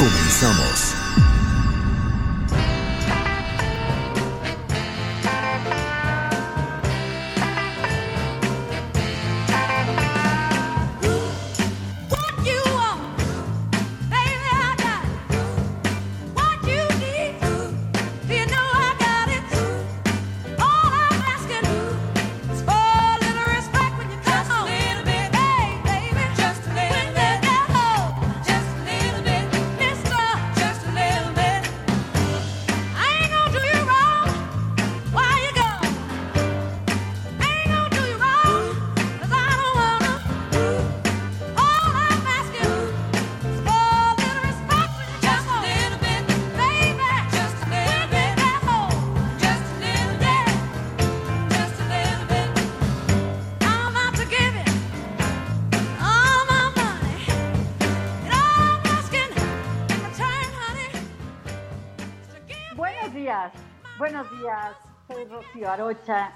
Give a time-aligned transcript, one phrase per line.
[0.00, 0.99] Comenzamos.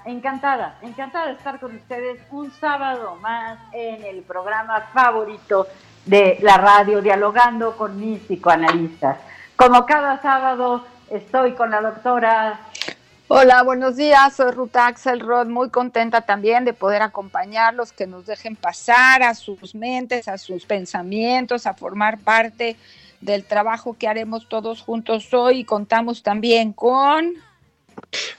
[0.05, 5.67] Encantada, encantada de estar con ustedes un sábado más en el programa favorito
[6.05, 9.17] de la radio, dialogando con mis psicoanalistas.
[9.57, 12.61] Como cada sábado, estoy con la doctora
[13.27, 14.37] Hola, buenos días.
[14.37, 19.75] Soy Ruth Axelrod, muy contenta también de poder acompañarlos, que nos dejen pasar a sus
[19.75, 22.77] mentes, a sus pensamientos, a formar parte
[23.19, 25.65] del trabajo que haremos todos juntos hoy.
[25.65, 27.33] Contamos también con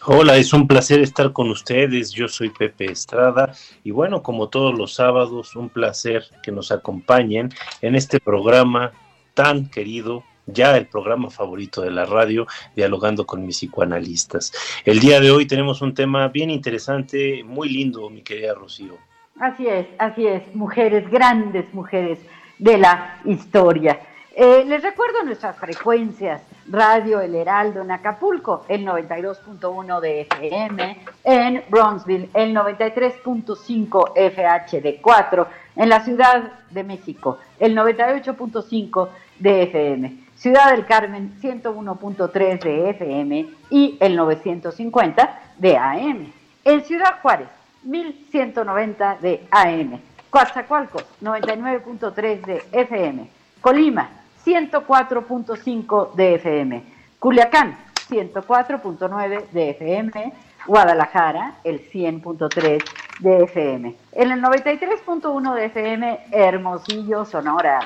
[0.06, 2.12] Hola, es un placer estar con ustedes.
[2.12, 3.52] Yo soy Pepe Estrada
[3.82, 7.50] y bueno, como todos los sábados, un placer que nos acompañen
[7.82, 8.92] en este programa
[9.34, 14.52] tan querido, ya el programa favorito de la radio, dialogando con mis psicoanalistas.
[14.84, 18.96] El día de hoy tenemos un tema bien interesante, muy lindo, mi querida Rocío.
[19.40, 22.18] Así es, así es, mujeres, grandes mujeres
[22.58, 24.00] de la historia.
[24.34, 31.62] Eh, les recuerdo nuestras frecuencias, Radio El Heraldo en Acapulco, el 92.1 de FM, en
[31.68, 35.46] Bronzeville, el 93.5 FHD4,
[35.76, 43.46] en la Ciudad de México, el 98.5 de FM, Ciudad del Carmen, 101.3 de FM
[43.70, 46.32] y el 950 de AM.
[46.64, 47.48] En Ciudad Juárez,
[47.84, 50.00] 1190 de AM.
[50.30, 53.30] Coatzacoalcos, 99.3 de FM.
[53.60, 54.10] Colima,
[54.46, 56.82] 104.5 de FM.
[57.18, 57.76] Culiacán,
[58.08, 60.32] 104.9 de FM.
[60.66, 62.84] Guadalajara, el 100.3
[63.18, 63.96] de FM.
[64.12, 67.80] En el 93.1 de FM, Hermosillo, Sonora.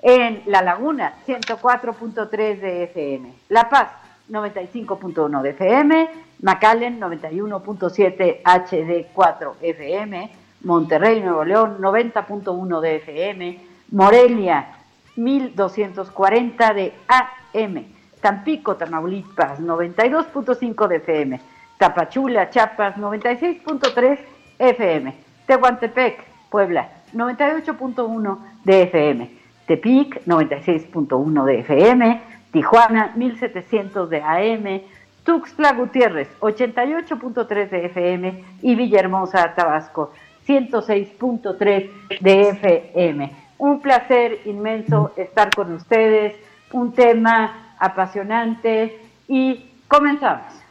[0.00, 3.34] En La Laguna, 104.3 de FM.
[3.50, 3.88] La Paz,
[4.30, 6.08] 95.1 de FM.
[6.40, 10.30] McAllen, 91.7 HD4 FM.
[10.62, 13.60] Monterrey, Nuevo León, 90.1 de FM.
[13.90, 14.81] Morelia,
[15.16, 17.84] 1240 de AM.
[18.20, 21.40] Tampico, Tamaulipas, 92.5 de FM.
[21.76, 24.18] Tapachula, Chiapas, 96.3
[24.58, 25.14] FM.
[25.46, 29.30] Tehuantepec, Puebla, 98.1 de FM.
[29.66, 32.22] Tepic, 96.1 de FM.
[32.52, 34.82] Tijuana, 1700 de AM.
[35.24, 38.44] Tuxtla Gutiérrez, 88.3 de FM.
[38.62, 40.12] Y Villahermosa, Tabasco,
[40.46, 43.41] 106.3 de FM.
[43.62, 46.34] Un placer inmenso estar con ustedes,
[46.72, 50.62] un tema apasionante y comenzamos.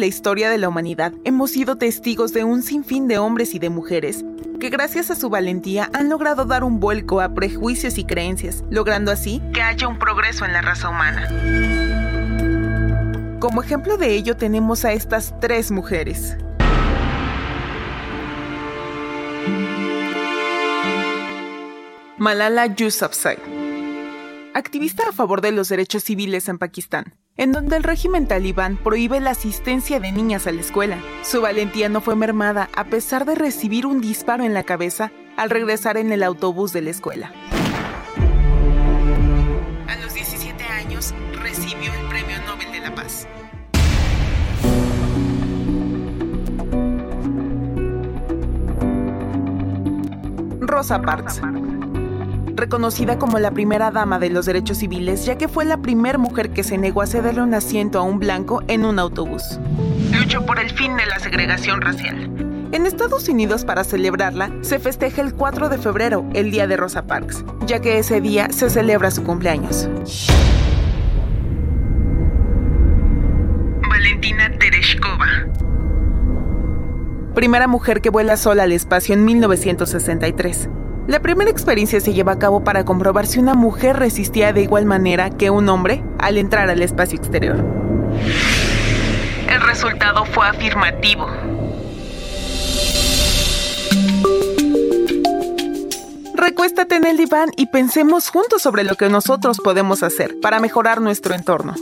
[0.00, 3.68] la historia de la humanidad hemos sido testigos de un sinfín de hombres y de
[3.68, 4.24] mujeres
[4.70, 9.42] gracias a su valentía han logrado dar un vuelco a prejuicios y creencias, logrando así
[9.52, 11.28] que haya un progreso en la raza humana.
[13.40, 16.36] Como ejemplo de ello tenemos a estas tres mujeres.
[22.16, 23.38] Malala Yousafzai,
[24.54, 29.18] activista a favor de los derechos civiles en Pakistán, en donde el régimen talibán prohíbe
[29.18, 30.98] la asistencia de niñas a la escuela.
[31.22, 35.48] Su valentía no fue mermada a pesar de recibir un disparo en la cabeza al
[35.48, 37.32] regresar en el autobús de la escuela.
[39.88, 43.26] A los 17 años recibió el Premio Nobel de la Paz.
[50.60, 51.40] Rosa Parks
[52.60, 56.50] reconocida como la primera dama de los derechos civiles, ya que fue la primera mujer
[56.50, 59.58] que se negó a cederle un asiento a un blanco en un autobús.
[60.12, 62.30] Luchó por el fin de la segregación racial.
[62.72, 67.06] En Estados Unidos, para celebrarla, se festeja el 4 de febrero, el Día de Rosa
[67.06, 69.88] Parks, ya que ese día se celebra su cumpleaños.
[73.88, 75.26] Valentina Tereshkova.
[77.34, 80.68] Primera mujer que vuela sola al espacio en 1963.
[81.06, 84.84] La primera experiencia se lleva a cabo para comprobar si una mujer resistía de igual
[84.84, 87.64] manera que un hombre al entrar al espacio exterior.
[89.48, 91.26] El resultado fue afirmativo.
[96.34, 101.00] Recuéstate en el diván y pensemos juntos sobre lo que nosotros podemos hacer para mejorar
[101.00, 101.74] nuestro entorno.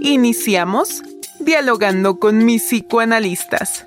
[0.00, 1.02] Iniciamos
[1.40, 3.86] dialogando con mis psicoanalistas.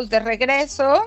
[0.00, 1.04] De regreso.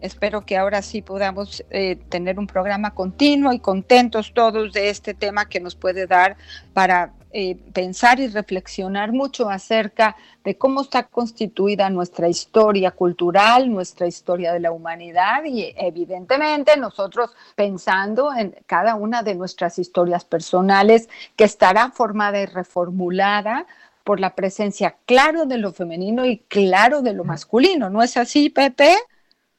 [0.00, 5.14] Espero que ahora sí podamos eh, tener un programa continuo y contentos todos de este
[5.14, 6.36] tema que nos puede dar
[6.72, 14.06] para eh, pensar y reflexionar mucho acerca de cómo está constituida nuestra historia cultural, nuestra
[14.06, 21.08] historia de la humanidad y evidentemente nosotros pensando en cada una de nuestras historias personales
[21.36, 23.66] que estará formada y reformulada
[24.04, 27.90] por la presencia claro de lo femenino y claro de lo masculino.
[27.90, 28.96] ¿No es así, Pepe?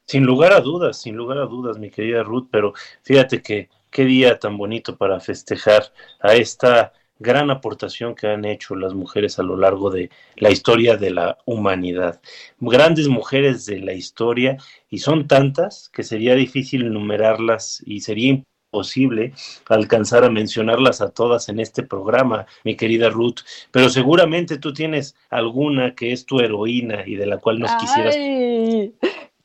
[0.05, 2.73] Sin lugar a dudas, sin lugar a dudas, mi querida Ruth, pero
[3.03, 8.75] fíjate que qué día tan bonito para festejar a esta gran aportación que han hecho
[8.75, 12.19] las mujeres a lo largo de la historia de la humanidad.
[12.59, 14.57] Grandes mujeres de la historia
[14.89, 19.33] y son tantas que sería difícil enumerarlas y sería posible
[19.69, 25.15] alcanzar a mencionarlas a todas en este programa, mi querida Ruth, pero seguramente tú tienes
[25.29, 28.15] alguna que es tu heroína y de la cual nos quisieras.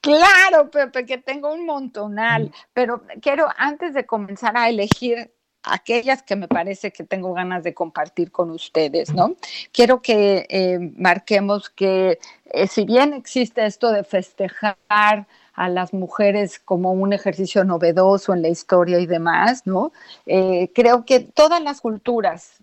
[0.00, 5.32] Claro, Pepe, que tengo un montonal, pero quiero antes de comenzar a elegir
[5.66, 9.34] aquellas que me parece que tengo ganas de compartir con ustedes, ¿no?
[9.72, 15.26] Quiero que eh, marquemos que eh, si bien existe esto de festejar
[15.56, 19.92] a las mujeres como un ejercicio novedoso en la historia y demás, ¿no?
[20.26, 22.62] Eh, creo que todas las culturas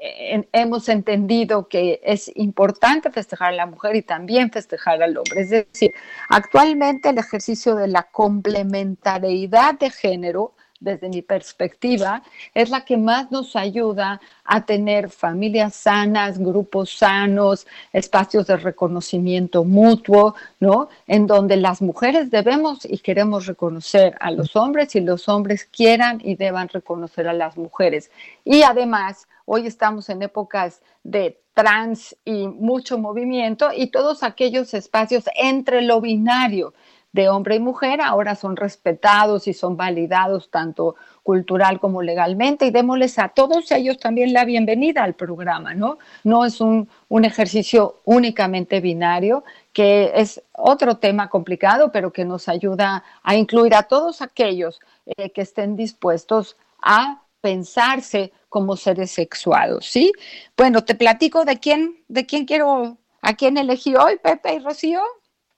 [0.00, 5.40] eh, hemos entendido que es importante festejar a la mujer y también festejar al hombre.
[5.40, 5.94] Es decir,
[6.28, 12.22] actualmente el ejercicio de la complementariedad de género desde mi perspectiva,
[12.54, 19.64] es la que más nos ayuda a tener familias sanas, grupos sanos, espacios de reconocimiento
[19.64, 20.88] mutuo, ¿no?
[21.06, 26.20] En donde las mujeres debemos y queremos reconocer a los hombres y los hombres quieran
[26.22, 28.10] y deban reconocer a las mujeres.
[28.44, 35.24] Y además, hoy estamos en épocas de trans y mucho movimiento y todos aquellos espacios
[35.34, 36.72] entre lo binario
[37.12, 42.70] de hombre y mujer ahora son respetados y son validados tanto cultural como legalmente y
[42.70, 45.98] démosles a todos ellos también la bienvenida al programa, ¿no?
[46.24, 52.48] No es un, un ejercicio únicamente binario, que es otro tema complicado, pero que nos
[52.48, 59.86] ayuda a incluir a todos aquellos eh, que estén dispuestos a pensarse como seres sexuados,
[59.86, 60.12] ¿sí?
[60.56, 65.00] Bueno, te platico de quién, de quién quiero, a quién elegí hoy, Pepe y Rocío.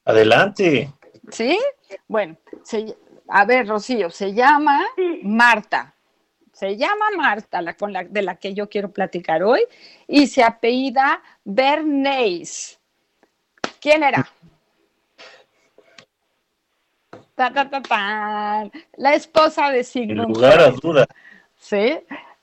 [0.04, 0.92] Adelante.
[1.31, 1.59] ¿Sí?
[2.09, 2.97] Bueno, se-
[3.28, 5.21] a ver, Rocío, se llama Sí.
[5.25, 5.95] Marta.
[6.52, 9.61] Se llama Marta, la, con la, de la que yo quiero platicar hoy,
[10.07, 12.78] y se apellida Bernays.
[13.81, 14.25] ¿Quién era?
[17.35, 18.71] Ta, ta, ta.
[18.97, 21.07] La esposa de Sigmund lugar a duda.
[21.57, 21.99] ¿sí?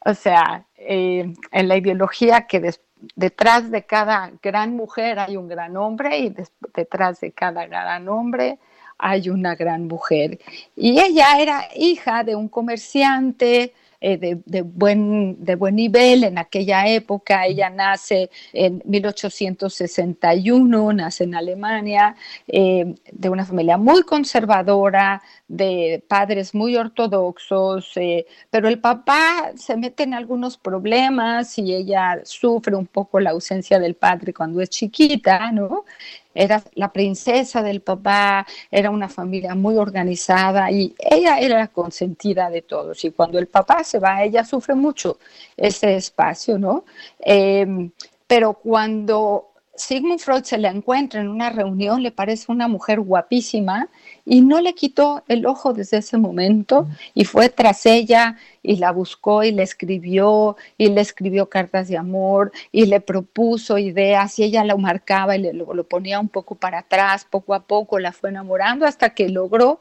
[0.06, 2.82] O sea, eh, en la ideología que des-
[3.16, 8.10] detrás de cada gran mujer hay un gran hombre y des- detrás de cada gran
[8.10, 8.60] hombre
[9.02, 10.40] hay una gran mujer.
[10.76, 16.88] Y ella era hija de un comerciante eh, de, buen, de buen nivel en aquella
[16.88, 17.46] época.
[17.46, 22.16] Ella nace en 1861, nace en Alemania,
[22.48, 29.78] eh, de una familia muy conservadora, de padres muy ortodoxos, eh, pero el papá se
[29.78, 34.72] mete en algunos problemas y ella sufre un poco la ausencia del padre cuando es
[34.72, 35.86] chiquita, ¿no?
[36.34, 42.50] Era la princesa del papá, era una familia muy organizada y ella era la consentida
[42.50, 43.04] de todos.
[43.04, 45.18] Y cuando el papá se va, ella sufre mucho
[45.58, 46.86] ese espacio, ¿no?
[47.20, 47.90] Eh,
[48.28, 53.90] pero cuando Sigmund Freud se la encuentra en una reunión, le parece una mujer guapísima
[54.26, 58.92] y no le quitó el ojo desde ese momento y fue tras ella y la
[58.92, 64.44] buscó y le escribió y le escribió cartas de amor y le propuso ideas y
[64.44, 67.98] ella lo marcaba y le, lo, lo ponía un poco para atrás, poco a poco
[67.98, 69.80] la fue enamorando hasta que logró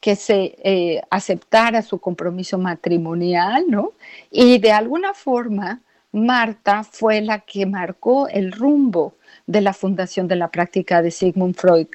[0.00, 3.92] que se eh, aceptara su compromiso matrimonial, ¿no?
[4.30, 5.80] Y de alguna forma,
[6.12, 9.14] Marta fue la que marcó el rumbo
[9.48, 11.88] de la fundación de la práctica de Sigmund Freud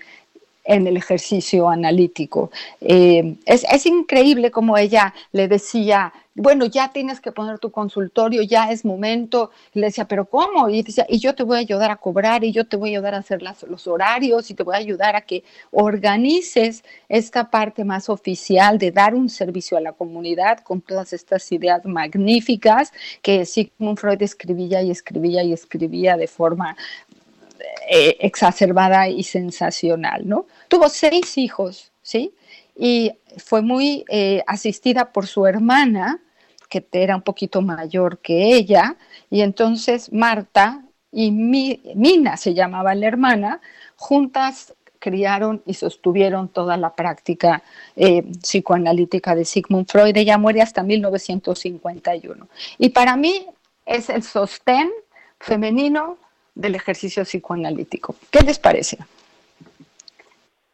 [0.65, 2.51] en el ejercicio analítico.
[2.81, 8.41] Eh, es, es, increíble como ella le decía, bueno, ya tienes que poner tu consultorio,
[8.41, 9.51] ya es momento.
[9.73, 10.69] Le decía, pero ¿cómo?
[10.69, 12.97] Y decía, y yo te voy a ayudar a cobrar, y yo te voy a
[12.97, 17.51] ayudar a hacer las, los horarios, y te voy a ayudar a que organices esta
[17.51, 22.91] parte más oficial de dar un servicio a la comunidad con todas estas ideas magníficas
[23.21, 26.75] que Sigmund Freud escribía y escribía y escribía de forma
[27.89, 30.47] eh, exacerbada y sensacional, ¿no?
[30.67, 32.33] Tuvo seis hijos, ¿sí?
[32.75, 36.21] Y fue muy eh, asistida por su hermana,
[36.69, 38.97] que era un poquito mayor que ella,
[39.29, 43.61] y entonces Marta y Mi, Mina se llamaba la hermana,
[43.95, 47.61] juntas criaron y sostuvieron toda la práctica
[47.97, 50.15] eh, psicoanalítica de Sigmund Freud.
[50.15, 52.47] Ella muere hasta 1951.
[52.77, 53.45] Y para mí
[53.85, 54.89] es el sostén
[55.39, 56.17] femenino
[56.55, 58.15] del ejercicio psicoanalítico.
[58.31, 58.97] ¿Qué les parece?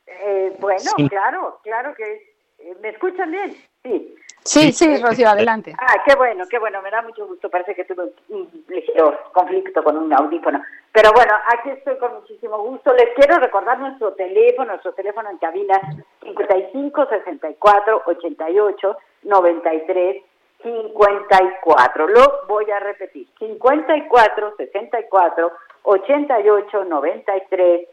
[0.07, 1.07] Eh, bueno, Sí.
[1.09, 3.55] claro, claro que eh, me escuchan bien.
[3.83, 4.15] Sí.
[4.43, 5.75] Sí, sí, Rocío, adelante.
[5.77, 7.49] Ah, qué bueno, qué bueno, me da mucho gusto.
[7.49, 10.61] Parece que tuve un, un ligero conflicto con un audífono.
[10.91, 12.93] Pero bueno, aquí estoy con muchísimo gusto.
[12.93, 15.79] Les quiero recordar nuestro teléfono, nuestro teléfono en cabina
[16.23, 20.23] 55 64 88 93
[20.63, 22.07] 54.
[22.07, 23.27] Lo voy a repetir.
[23.37, 25.51] 54 64
[25.83, 27.87] 88 93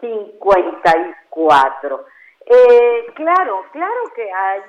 [0.00, 2.04] 54.
[2.44, 4.60] Eh, claro, claro que hay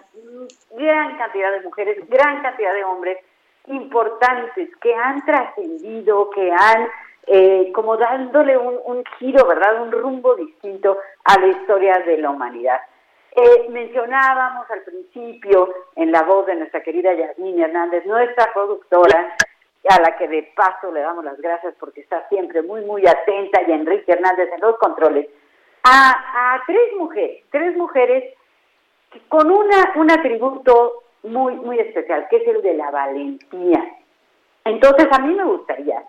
[0.72, 3.18] gran cantidad de mujeres, gran cantidad de hombres
[3.68, 6.88] importantes que han trascendido, que han
[7.26, 9.82] eh, como dándole un, un, giro, ¿verdad?
[9.82, 12.80] Un rumbo distinto a la historia de la humanidad.
[13.36, 19.36] Eh, mencionábamos al principio en la voz de nuestra querida Yasmín Hernández, nuestra productora,
[19.90, 23.62] a la que de paso le damos las gracias porque está siempre muy, muy atenta,
[23.68, 25.28] y Enrique Hernández en los controles,
[25.84, 28.34] a, a tres mujeres, tres mujeres
[29.28, 33.84] con una, un atributo muy, muy especial, que es el de la valentía.
[34.66, 36.04] Entonces, a mí me gustaría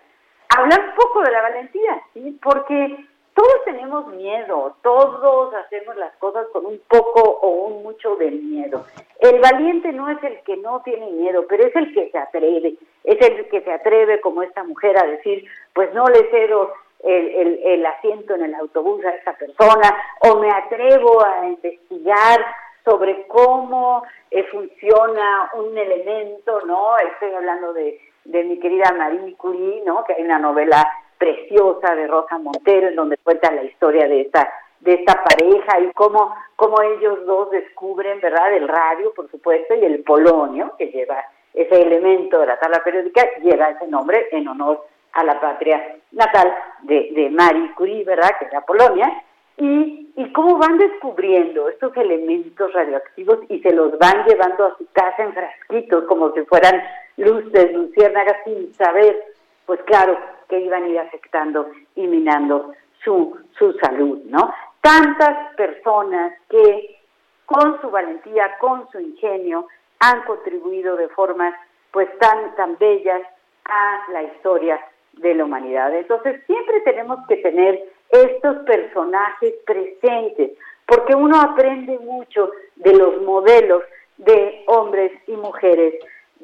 [0.57, 2.39] hablar un poco de la valentía, ¿sí?
[2.41, 8.31] Porque todos tenemos miedo, todos hacemos las cosas con un poco o un mucho de
[8.31, 8.85] miedo.
[9.19, 12.75] El valiente no es el que no tiene miedo, pero es el que se atreve,
[13.03, 16.73] es el que se atreve como esta mujer a decir, pues no le cedo
[17.03, 22.45] el, asiento en el autobús a esta persona, o me atrevo a investigar
[22.85, 26.97] sobre cómo eh, funciona un elemento, ¿no?
[26.99, 30.03] Estoy hablando de, de mi querida Marie Curie, ¿no?
[30.05, 30.87] Que hay una novela
[31.17, 35.91] preciosa de Rosa Montero en donde cuenta la historia de esta de esta pareja y
[35.93, 38.53] cómo, cómo ellos dos descubren, ¿verdad?
[38.53, 41.23] El radio, por supuesto, y el polonio, que lleva
[41.55, 46.53] ese elemento de la tabla periódica, lleva ese nombre en honor a la patria natal
[46.83, 48.29] de, de Marie Curie, ¿verdad?
[48.37, 49.23] Que era Polonia,
[49.57, 54.87] y y cómo van descubriendo estos elementos radioactivos y se los van llevando a su
[54.93, 56.81] casa en frasquitos como si fueran
[57.17, 59.21] luces, luciérnagas sin saber,
[59.65, 60.17] pues claro,
[60.49, 62.73] que iban a ir afectando y minando
[63.03, 64.53] su, su salud, ¿no?
[64.81, 66.99] Tantas personas que
[67.45, 69.67] con su valentía, con su ingenio,
[69.99, 71.53] han contribuido de formas
[71.91, 73.21] pues tan, tan bellas
[73.65, 74.79] a la historia
[75.13, 75.95] de la humanidad.
[75.95, 80.51] Entonces siempre tenemos que tener estos personajes presentes,
[80.85, 83.83] porque uno aprende mucho de los modelos
[84.17, 85.95] de hombres y mujeres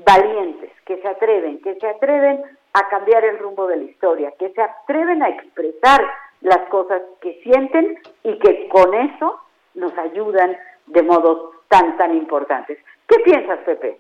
[0.06, 2.42] valientes, que se atreven, que se atreven
[2.74, 6.02] a cambiar el rumbo de la historia, que se atreven a expresar
[6.42, 9.40] las cosas que sienten y que con eso
[9.76, 12.78] nos ayudan de modos tan, tan importantes.
[13.08, 14.00] ¿Qué piensas, Pepe?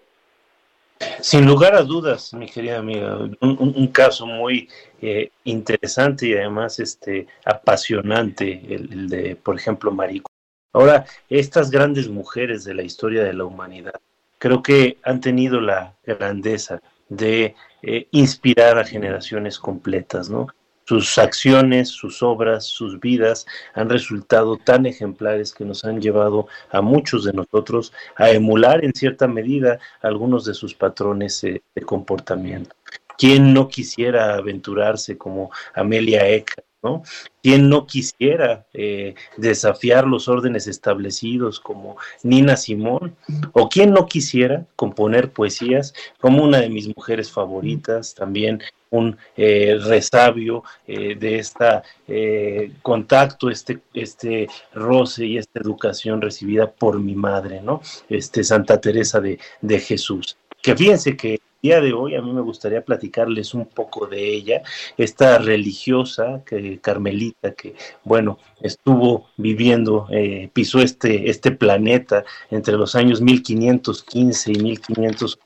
[1.20, 4.70] Sin lugar a dudas, mi querida amiga, un, caso muy
[5.02, 10.30] eh, interesante y además este apasionante, el, el de, por ejemplo, Marico.
[10.74, 14.00] Ahora, estas grandes mujeres de la historia de la humanidad,
[14.38, 20.48] creo que han tenido la grandeza de eh, inspirar a generaciones completas, ¿no?
[20.86, 26.82] Sus acciones, sus obras, sus vidas han resultado tan ejemplares que nos han llevado a
[26.82, 32.76] muchos de nosotros a emular en cierta medida algunos de sus patrones eh, de comportamiento.
[33.18, 37.04] ¿Quién no quisiera aventurarse como Amelia Eck, ¿no?
[37.44, 43.16] ¿Quién no quisiera eh, desafiar los órdenes establecidos como Nina Simón?
[43.54, 49.78] ¿O quién no quisiera componer poesías como una de mis mujeres favoritas, también un eh,
[49.82, 57.62] resabio eh, de este contacto, este, este roce y esta educación recibida por mi madre,
[57.62, 57.82] ¿no?
[58.10, 60.38] Este Santa Teresa de, de Jesús.
[60.62, 64.64] Que fíjense que día de hoy a mí me gustaría platicarles un poco de ella,
[64.98, 72.96] esta religiosa que, carmelita que, bueno, estuvo viviendo, eh, pisó este, este planeta entre los
[72.96, 75.40] años 1515 y 1500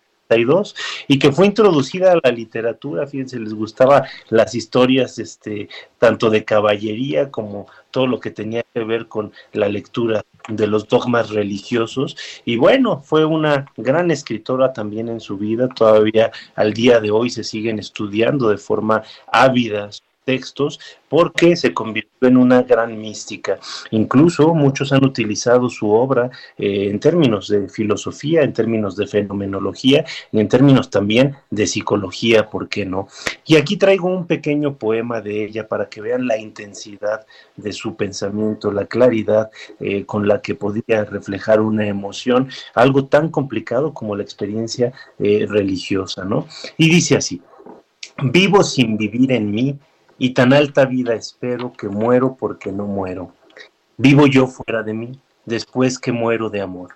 [1.08, 5.70] y que fue introducida a la literatura, fíjense, les gustaba las historias este
[6.00, 10.88] tanto de caballería como todo lo que tenía que ver con la lectura de los
[10.88, 12.16] dogmas religiosos.
[12.46, 17.30] Y bueno, fue una gran escritora también en su vida, todavía al día de hoy
[17.30, 19.90] se siguen estudiando de forma ávida
[20.26, 23.60] textos porque se convirtió en una gran mística.
[23.92, 30.04] Incluso muchos han utilizado su obra eh, en términos de filosofía, en términos de fenomenología
[30.32, 33.08] y en términos también de psicología, ¿por qué no?
[33.46, 37.96] Y aquí traigo un pequeño poema de ella para que vean la intensidad de su
[37.96, 44.16] pensamiento, la claridad eh, con la que podía reflejar una emoción, algo tan complicado como
[44.16, 46.48] la experiencia eh, religiosa, ¿no?
[46.78, 47.42] Y dice así,
[48.24, 49.80] vivo sin vivir en mí
[50.18, 53.34] y tan alta vida espero que muero porque no muero.
[53.98, 56.96] Vivo yo fuera de mí, después que muero de amor,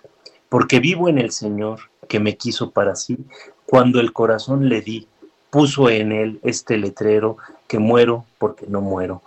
[0.49, 3.17] porque vivo en el Señor que me quiso para sí,
[3.65, 5.07] cuando el corazón le di,
[5.49, 9.21] puso en él este letrero que muero porque no muero.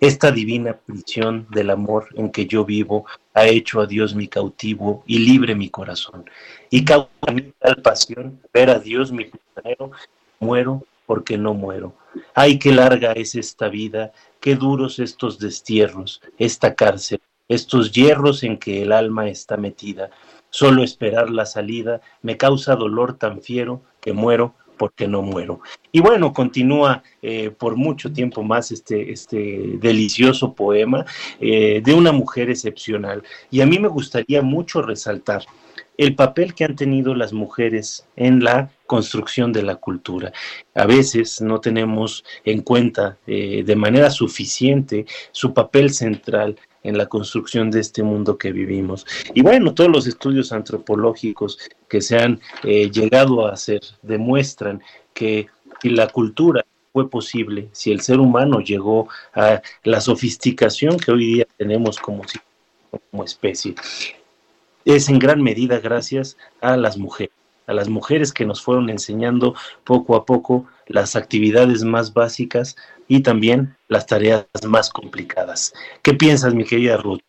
[0.00, 5.02] Esta divina prisión del amor en que yo vivo ha hecho a Dios mi cautivo
[5.06, 6.28] y libre mi corazón.
[6.68, 9.92] Y causa mi tal pasión ver a Dios mi prisionero,
[10.40, 11.94] muero porque no muero.
[12.34, 18.58] Ay, qué larga es esta vida, qué duros estos destierros, esta cárcel, estos hierros en
[18.58, 20.10] que el alma está metida.
[20.50, 25.60] Solo esperar la salida me causa dolor tan fiero que muero porque no muero.
[25.92, 31.04] Y bueno, continúa eh, por mucho tiempo más este, este delicioso poema
[31.40, 33.22] eh, de una mujer excepcional.
[33.50, 35.44] Y a mí me gustaría mucho resaltar
[35.96, 40.32] el papel que han tenido las mujeres en la construcción de la cultura.
[40.74, 47.06] A veces no tenemos en cuenta eh, de manera suficiente su papel central en la
[47.06, 49.06] construcción de este mundo que vivimos.
[49.34, 54.82] Y bueno, todos los estudios antropológicos que se han eh, llegado a hacer demuestran
[55.14, 55.48] que
[55.82, 61.46] la cultura fue posible, si el ser humano llegó a la sofisticación que hoy día
[61.56, 62.22] tenemos como
[63.24, 63.74] especie,
[64.84, 67.34] es en gran medida gracias a las mujeres,
[67.66, 72.76] a las mujeres que nos fueron enseñando poco a poco las actividades más básicas
[73.08, 75.72] y también las tareas más complicadas.
[76.02, 77.20] ¿Qué piensas, mi querida Ruth?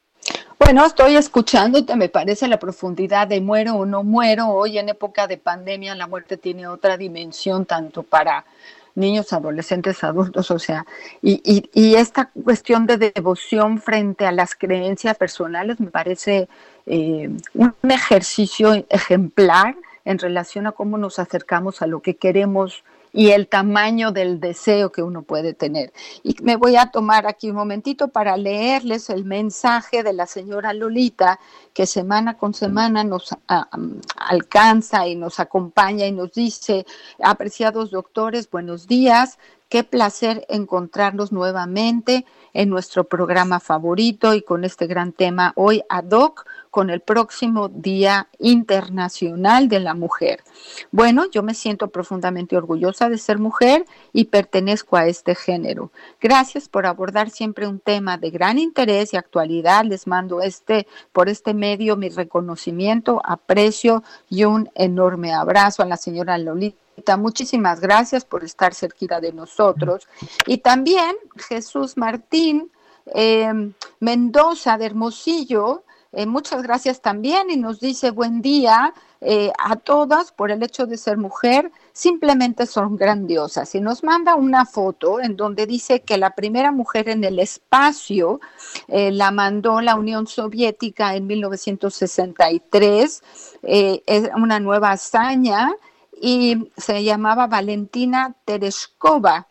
[0.57, 4.47] Bueno, estoy escuchándote, me parece la profundidad de muero o no muero.
[4.47, 8.45] Hoy en época de pandemia la muerte tiene otra dimensión, tanto para
[8.95, 10.85] niños, adolescentes, adultos, o sea,
[11.21, 16.47] y, y, y esta cuestión de devoción frente a las creencias personales me parece
[16.85, 22.83] eh, un ejercicio ejemplar en relación a cómo nos acercamos a lo que queremos
[23.15, 25.93] y el tamaño del deseo que uno puede tener.
[26.21, 30.73] Y me voy a tomar aquí un momentito para leerles el mensaje de la señora
[30.73, 31.39] Lolita,
[31.73, 33.69] que semana con semana nos a,
[34.17, 36.85] alcanza y nos acompaña y nos dice,
[37.23, 44.87] apreciados doctores, buenos días, qué placer encontrarnos nuevamente en nuestro programa favorito y con este
[44.87, 50.43] gran tema hoy ad hoc con el próximo Día Internacional de la Mujer.
[50.91, 55.93] Bueno, yo me siento profundamente orgullosa de ser mujer y pertenezco a este género.
[56.19, 59.85] Gracias por abordar siempre un tema de gran interés y actualidad.
[59.85, 65.95] Les mando este por este medio mi reconocimiento, aprecio y un enorme abrazo a la
[65.95, 67.15] señora Lolita.
[67.15, 70.09] Muchísimas gracias por estar cerquita de nosotros.
[70.45, 72.69] Y también Jesús Martín
[73.13, 75.85] eh, Mendoza de Hermosillo
[76.15, 80.85] eh, muchas gracias también y nos dice buen día eh, a todas por el hecho
[80.85, 83.75] de ser mujer, simplemente son grandiosas.
[83.75, 88.39] Y nos manda una foto en donde dice que la primera mujer en el espacio
[88.87, 93.23] eh, la mandó la Unión Soviética en 1963,
[93.63, 95.73] es una nueva hazaña
[96.21, 99.47] y se llamaba Valentina Tereshkova.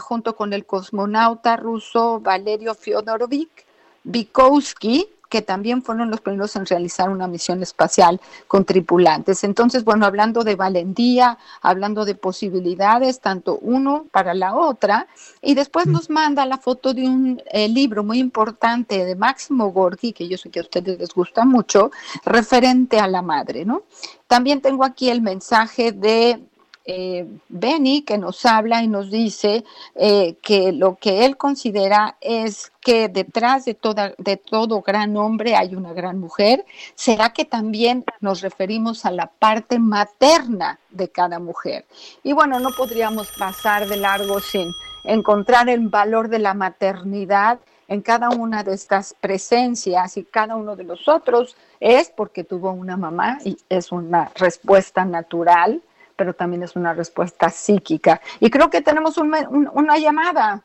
[0.00, 3.66] junto con el cosmonauta ruso Valerio Fyodorovich
[4.04, 9.44] Vygotsky, que también fueron los primeros en realizar una misión espacial con tripulantes.
[9.44, 15.06] Entonces, bueno, hablando de valentía, hablando de posibilidades, tanto uno para la otra,
[15.42, 15.92] y después mm.
[15.92, 20.38] nos manda la foto de un eh, libro muy importante de Máximo Gorki, que yo
[20.38, 21.90] sé que a ustedes les gusta mucho,
[22.24, 23.82] referente a la madre, ¿no?
[24.26, 26.47] También tengo aquí el mensaje de
[26.90, 29.62] eh, Benny que nos habla y nos dice
[29.94, 33.76] eh, que lo que él considera es que detrás de,
[34.16, 36.64] de todo gran hombre hay una gran mujer.
[36.94, 41.84] ¿Será que también nos referimos a la parte materna de cada mujer?
[42.22, 44.72] Y bueno, no podríamos pasar de largo sin
[45.04, 50.74] encontrar el valor de la maternidad en cada una de estas presencias y cada uno
[50.74, 55.82] de los otros es porque tuvo una mamá y es una respuesta natural
[56.18, 58.20] pero también es una respuesta psíquica.
[58.40, 60.64] Y creo que tenemos una llamada.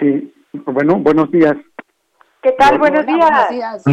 [0.00, 1.54] Sí, bueno, buenos días.
[2.42, 2.78] ¿Qué tal?
[2.78, 3.84] buenos, días.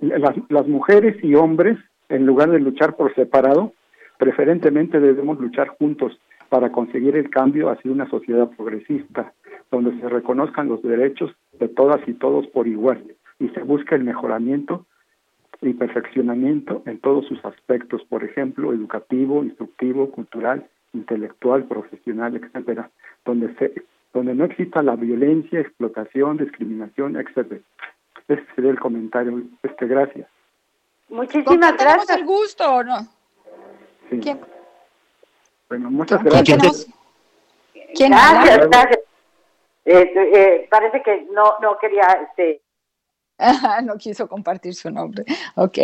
[0.00, 3.72] las, las mujeres y hombres, en lugar de luchar por separado,
[4.18, 9.32] preferentemente debemos luchar juntos para conseguir el cambio hacia una sociedad progresista,
[9.70, 13.04] donde se reconozcan los derechos de todas y todos por igual
[13.38, 14.86] y se busque el mejoramiento
[15.62, 22.90] y perfeccionamiento en todos sus aspectos, por ejemplo, educativo, instructivo, cultural, intelectual, profesional, etcétera,
[23.24, 27.60] donde se donde no exista la violencia, explotación, discriminación, etcétera.
[28.28, 29.42] Ese sería el comentario.
[29.62, 30.26] Este, gracias.
[31.10, 32.16] Muchísimas gracias.
[32.16, 32.96] el gusto, ¿no?
[34.08, 34.20] Sí.
[35.68, 36.86] Bueno, muchas gracias.
[37.94, 39.00] ¿Quién gracias, gracias.
[39.84, 42.60] Este, eh, parece que no no quería este
[43.84, 45.24] no quiso compartir su nombre.
[45.54, 45.78] Ok.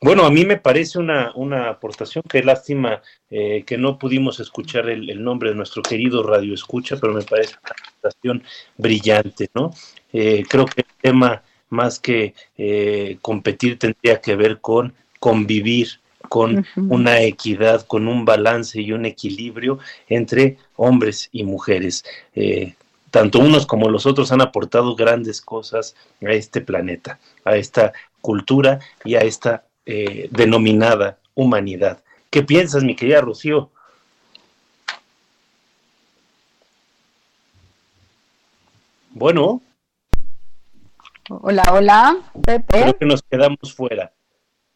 [0.00, 4.90] Bueno, a mí me parece una, una aportación, qué lástima eh, que no pudimos escuchar
[4.90, 8.42] el, nombre de nuestro querido Radio Escucha, pero me parece una aportación
[8.76, 9.70] brillante, ¿no?
[10.12, 16.66] Eh, creo que el tema más que eh, competir tendría que ver con convivir, con
[16.76, 22.04] una equidad, con un balance y un equilibrio entre hombres y mujeres
[23.14, 28.80] tanto unos como los otros han aportado grandes cosas a este planeta, a esta cultura
[29.04, 32.02] y a esta eh, denominada humanidad.
[32.28, 33.70] ¿Qué piensas, mi querida Rocío?
[39.10, 39.62] Bueno.
[41.28, 42.80] Hola, hola, Pepe.
[42.82, 44.12] Creo que nos quedamos fuera.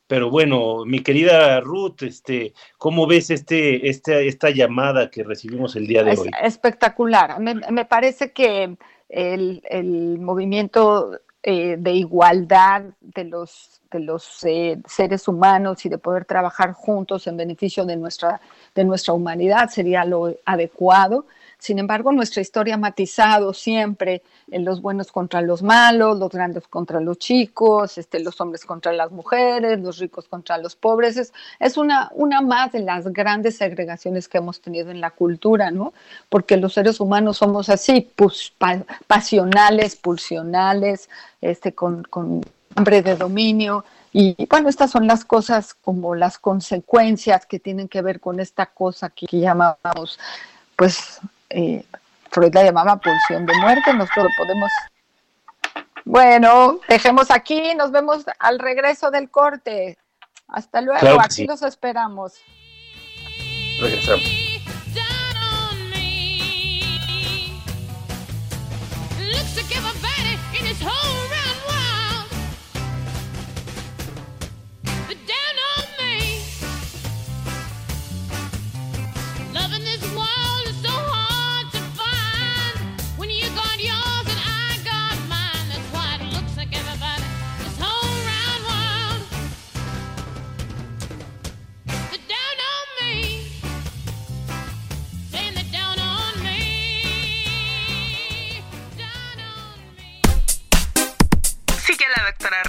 [0.09, 5.87] Pero bueno, mi querida Ruth, este, ¿cómo ves este, este, esta llamada que recibimos el
[5.87, 6.31] día de hoy?
[6.43, 7.39] Espectacular.
[7.39, 8.75] Me, parece que
[9.11, 16.25] el, movimiento eh, de igualdad de los, de los eh, seres humanos y de poder
[16.25, 18.41] trabajar juntos en beneficio de nuestra,
[18.75, 21.27] de nuestra humanidad sería lo adecuado.
[21.59, 26.69] Sin embargo, nuestra historia ha matizado siempre en los buenos contra los malos, los grandes
[26.69, 31.17] contra los chicos, este, los hombres contra las mujeres, los ricos contra los pobres.
[31.17, 35.73] Es, es una, una más de las grandes segregaciones que hemos tenido en la cultura,
[35.73, 35.93] ¿no?
[36.29, 38.53] Porque los seres humanos somos así, pues,
[39.09, 42.41] pasionales, pulsionales, este, con, con
[42.77, 43.85] hambre de dominio.
[44.13, 48.67] Y bueno, estas son las cosas como las consecuencias que tienen que ver con esta
[48.67, 50.19] cosa que llamamos,
[50.77, 51.85] pues, eh,
[52.31, 54.71] Freud la llamaba pulsión de muerte, nosotros podemos...
[56.05, 59.99] Bueno, dejemos aquí, nos vemos al regreso del corte.
[60.49, 62.35] Hasta luego, aquí los esperamos.
[63.81, 64.49] Regresamos.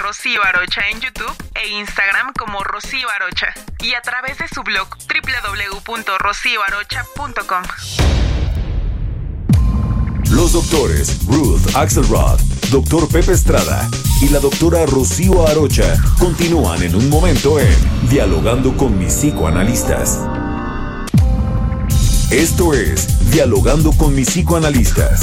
[0.09, 4.87] Rocío Arocha en YouTube e Instagram como Rocío Arocha y a través de su blog
[5.85, 7.63] www.rocioarocha.com.
[10.31, 12.39] Los doctores Ruth Axelrod,
[12.71, 13.87] doctor Pepe Estrada
[14.19, 20.21] y la doctora Rocío Arocha continúan en un momento en Dialogando con mis psicoanalistas.
[22.31, 25.21] Esto es Dialogando con mis psicoanalistas.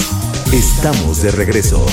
[0.53, 1.85] Estamos de regreso.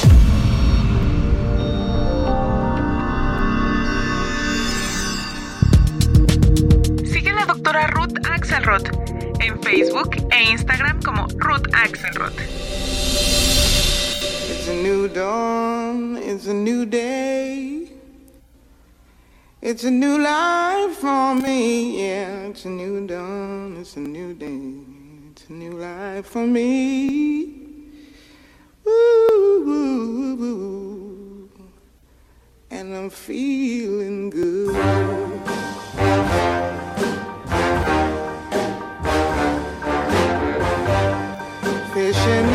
[9.63, 12.33] Facebook e Instagram como Ruth Axelrod.
[14.49, 17.89] It's a new dawn, it's a new day.
[19.61, 22.49] It's a new life for me, yeah.
[22.49, 24.75] It's a new dawn, it's a new day.
[25.31, 27.45] It's a new life for me.
[28.85, 31.49] Ooh, ooh, ooh.
[32.69, 34.75] And I'm feeling good.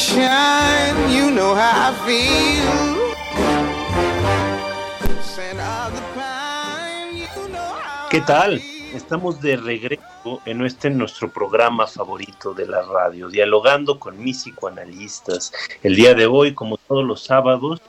[0.00, 3.00] shine, you know how I feel.
[8.10, 8.60] ¿Qué tal?
[8.92, 15.52] Estamos de regreso en este nuestro programa favorito de la radio, dialogando con mis psicoanalistas.
[15.82, 17.80] El día de hoy, como todos los sábados,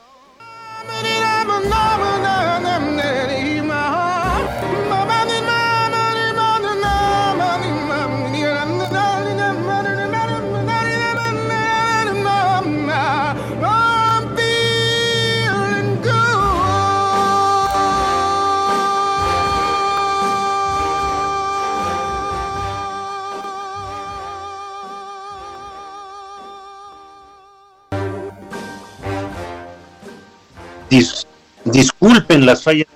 [30.92, 31.26] dis-
[31.64, 32.86] disculpen las fallas.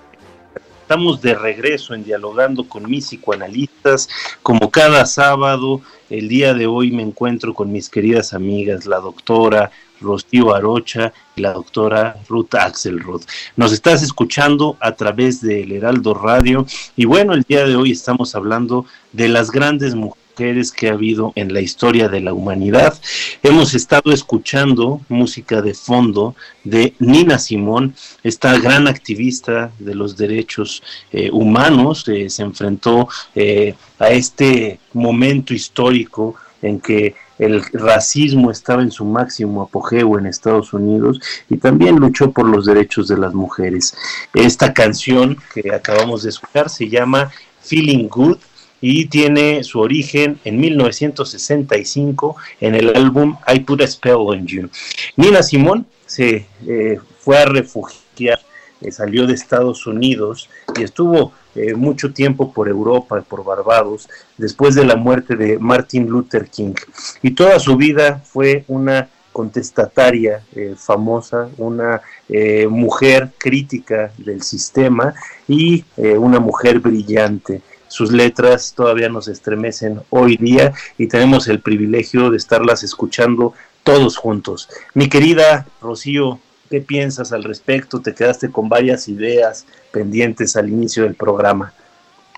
[0.82, 4.08] Estamos de regreso en dialogando con mis psicoanalistas,
[4.42, 5.80] como cada sábado.
[6.10, 11.40] El día de hoy me encuentro con mis queridas amigas, la doctora Rocío Arocha y
[11.40, 13.22] la doctora Ruth Axelrod.
[13.56, 18.36] Nos estás escuchando a través del Heraldo Radio y bueno, el día de hoy estamos
[18.36, 23.00] hablando de las grandes mujeres que ha habido en la historia de la humanidad.
[23.42, 30.82] Hemos estado escuchando música de fondo de Nina Simón, esta gran activista de los derechos
[31.10, 38.82] eh, humanos, eh, se enfrentó eh, a este momento histórico en que el racismo estaba
[38.82, 41.18] en su máximo apogeo en Estados Unidos
[41.48, 43.94] y también luchó por los derechos de las mujeres.
[44.34, 48.38] Esta canción que acabamos de escuchar se llama Feeling Good
[48.80, 54.68] y tiene su origen en 1965 en el álbum I Put a Spell on You.
[55.16, 58.38] Nina Simón se eh, fue a refugiar,
[58.80, 64.08] eh, salió de Estados Unidos y estuvo eh, mucho tiempo por Europa, por Barbados,
[64.38, 66.74] después de la muerte de Martin Luther King.
[67.22, 72.00] Y toda su vida fue una contestataria eh, famosa, una
[72.70, 75.14] mujer crítica del sistema
[75.46, 77.60] y una mujer brillante.
[77.96, 83.54] Sus letras todavía nos estremecen hoy día y tenemos el privilegio de estarlas escuchando
[83.84, 84.68] todos juntos.
[84.92, 88.02] Mi querida Rocío, ¿qué piensas al respecto?
[88.02, 91.72] Te quedaste con varias ideas pendientes al inicio del programa.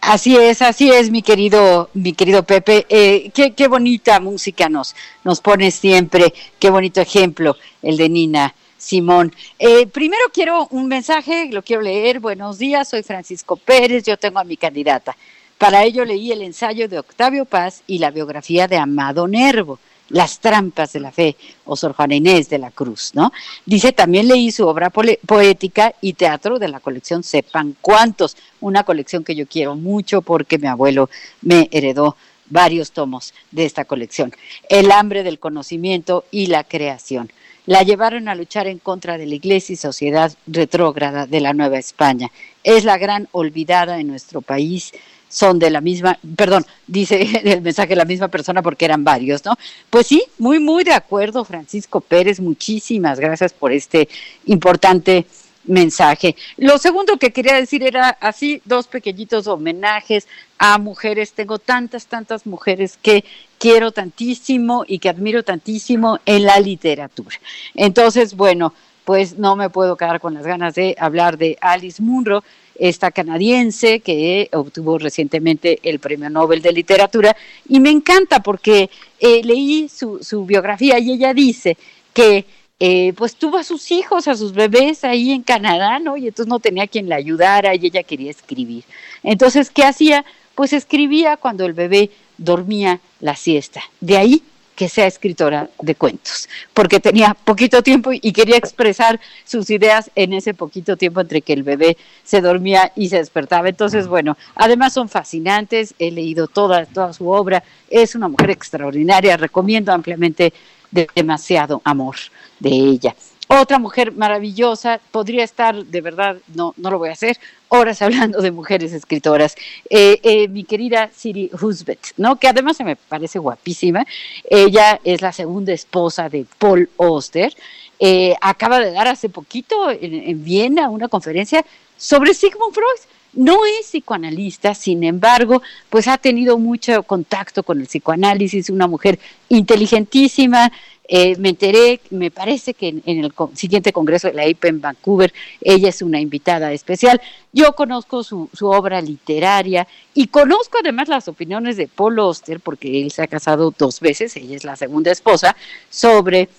[0.01, 2.87] Así es, así es, mi querido, mi querido Pepe.
[2.89, 4.95] Eh, qué, qué bonita música nos,
[5.25, 9.35] nos pones siempre, qué bonito ejemplo el de Nina Simón.
[9.59, 12.21] Eh, primero quiero un mensaje, lo quiero leer.
[12.21, 15.17] Buenos días, soy Francisco Pérez, yo tengo a mi candidata.
[15.59, 19.81] Para ello leí el ensayo de Octavio Paz y la biografía de Amado Nervo.
[20.09, 23.31] Las trampas de la fe, o Sor Juana Inés de la Cruz, ¿no?
[23.67, 29.23] Dice, también leí su obra poética y teatro de la colección Sepan Cuántos, una colección
[29.23, 31.11] que yo quiero mucho porque mi abuelo
[31.43, 32.17] me heredó
[32.49, 34.33] varios tomos de esta colección.
[34.71, 37.31] El hambre del conocimiento y la creación.
[37.67, 41.79] La llevaron a luchar en contra de la iglesia y sociedad retrógrada de la Nueva
[41.79, 42.31] España.
[42.65, 44.95] Es la gran olvidada en nuestro país
[45.29, 49.55] son de la misma, perdón, dice el mensaje la misma persona porque eran varios, ¿no?
[49.91, 54.09] Pues sí, muy, muy de acuerdo, Francisco Pérez, muchísimas gracias por este
[54.47, 55.27] importante
[55.69, 56.35] mensaje.
[56.57, 60.27] Lo segundo que quería decir era así, dos pequeñitos homenajes
[60.59, 61.33] a mujeres.
[61.33, 63.25] Tengo tantas, tantas mujeres que
[63.59, 67.37] quiero tantísimo y que admiro tantísimo en la literatura.
[67.75, 68.73] Entonces, bueno,
[69.05, 72.45] pues no me puedo quedar con las ganas de hablar de Alice Munro,
[72.79, 77.37] esta canadiense que obtuvo recientemente el Premio Nobel de Literatura,
[77.69, 78.89] y me encanta porque
[79.19, 81.77] eh, leí su, su biografía y ella dice
[82.15, 82.45] que
[82.81, 86.17] eh, pues tuvo a sus hijos, a sus bebés ahí en Canadá, ¿no?
[86.17, 88.85] Y entonces no tenía quien la ayudara y ella quería escribir.
[89.25, 90.25] Entonces, ¿qué hacía?
[90.55, 93.83] Pues escribía cuando el bebé dormía la siesta.
[94.01, 94.43] De ahí
[94.79, 100.33] que sea escritora de cuentos, porque tenía poquito tiempo y quería expresar sus ideas en
[100.33, 103.69] ese poquito tiempo entre que el bebé se dormía y se despertaba.
[103.69, 109.37] Entonces, bueno, además son fascinantes, he leído toda, toda su obra, es una mujer extraordinaria,
[109.37, 110.53] recomiendo ampliamente
[110.93, 112.15] de demasiado amor
[112.61, 113.17] de ella.
[113.49, 117.37] Otra mujer maravillosa, podría estar, de verdad, no, no lo voy a hacer,
[117.69, 119.55] horas hablando de mujeres escritoras.
[119.91, 122.37] Eh, eh, mi querida Siri Husbeth, ¿no?
[122.37, 124.07] que además se me parece guapísima.
[124.49, 127.55] Ella es la segunda esposa de Paul Oster.
[128.01, 131.65] Eh, acaba de dar hace poquito en, en Viena una conferencia
[131.97, 137.87] sobre Sigmund Freud no es psicoanalista, sin embargo, pues ha tenido mucho contacto con el
[137.87, 140.73] psicoanálisis, una mujer inteligentísima.
[141.11, 145.33] Eh, me enteré, me parece que en, el siguiente congreso de la IP en Vancouver,
[145.63, 147.19] ella es una invitada especial.
[147.51, 153.01] Yo conozco su, su obra literaria y conozco además las opiniones de Paul Oster, porque
[153.03, 155.57] él se ha casado dos veces, ella es la segunda esposa,
[155.89, 156.51] sobre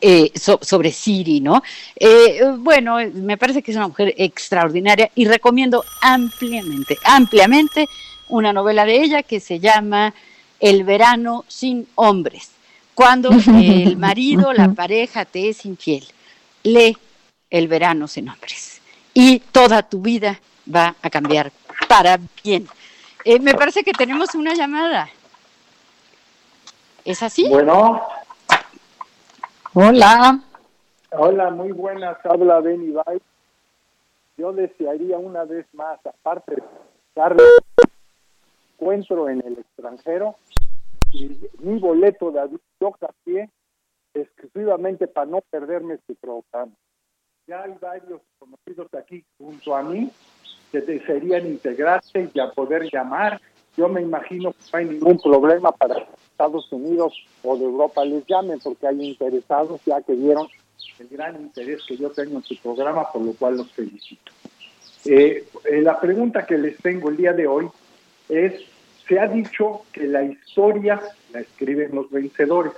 [0.00, 1.62] eh, so- sobre Siri, ¿no?
[1.96, 7.86] Eh, bueno, me parece que es una mujer extraordinaria y recomiendo ampliamente, ampliamente
[8.28, 10.12] una novela de ella que se llama
[10.60, 12.50] El verano sin hombres.
[12.98, 16.02] Cuando el marido, la pareja te es infiel,
[16.64, 16.98] lee
[17.48, 18.82] El verano sin hombres
[19.14, 21.52] y toda tu vida va a cambiar
[21.88, 22.66] para bien.
[23.24, 25.08] Eh, me parece que tenemos una llamada.
[27.04, 27.48] ¿Es así?
[27.48, 28.02] Bueno,
[29.74, 30.40] Hola.
[31.12, 33.22] hola, muy buenas, habla Benny Bay.
[34.36, 36.62] Yo desearía una vez más, aparte de
[37.14, 37.44] darle
[38.74, 40.34] encuentro en el extranjero,
[41.12, 43.50] y mi boleto de avión yo cambié
[44.14, 46.72] exclusivamente para no perderme este programa.
[47.46, 50.10] Ya hay varios conocidos aquí junto a mí
[50.70, 53.40] que desearían integrarse y a poder llamar.
[53.76, 58.26] Yo me imagino que no hay ningún problema para Estados Unidos o de Europa les
[58.26, 60.46] llamen porque hay interesados ya que vieron
[60.98, 64.32] el gran interés que yo tengo en su programa, por lo cual los felicito.
[65.04, 67.68] Eh, eh, la pregunta que les tengo el día de hoy
[68.28, 68.60] es,
[69.08, 71.00] se ha dicho que la historia
[71.32, 72.72] la escriben los vencedores.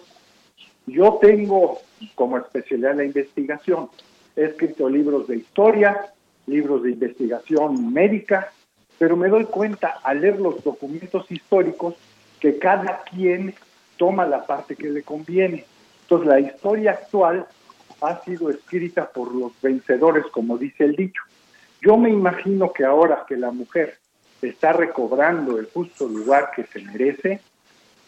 [0.86, 1.80] Yo tengo
[2.14, 3.90] como especialidad la investigación.
[4.36, 6.12] He escrito libros de historia,
[6.46, 8.52] libros de investigación médica,
[8.98, 11.94] pero me doy cuenta al leer los documentos históricos
[12.38, 13.54] que cada quien
[13.96, 15.64] toma la parte que le conviene.
[16.02, 17.46] Entonces la historia actual
[18.00, 21.22] ha sido escrita por los vencedores, como dice el dicho.
[21.82, 23.99] Yo me imagino que ahora que la mujer
[24.42, 27.40] está recobrando el justo lugar que se merece,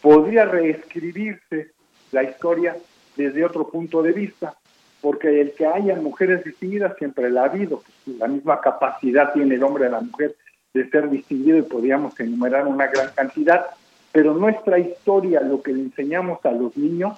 [0.01, 1.71] podría reescribirse
[2.11, 2.75] la historia
[3.15, 4.55] desde otro punto de vista,
[5.01, 9.63] porque el que haya mujeres distinguidas siempre la ha habido, la misma capacidad tiene el
[9.63, 10.35] hombre y la mujer
[10.73, 13.65] de ser distinguido y podríamos enumerar una gran cantidad,
[14.11, 17.17] pero nuestra historia, lo que le enseñamos a los niños,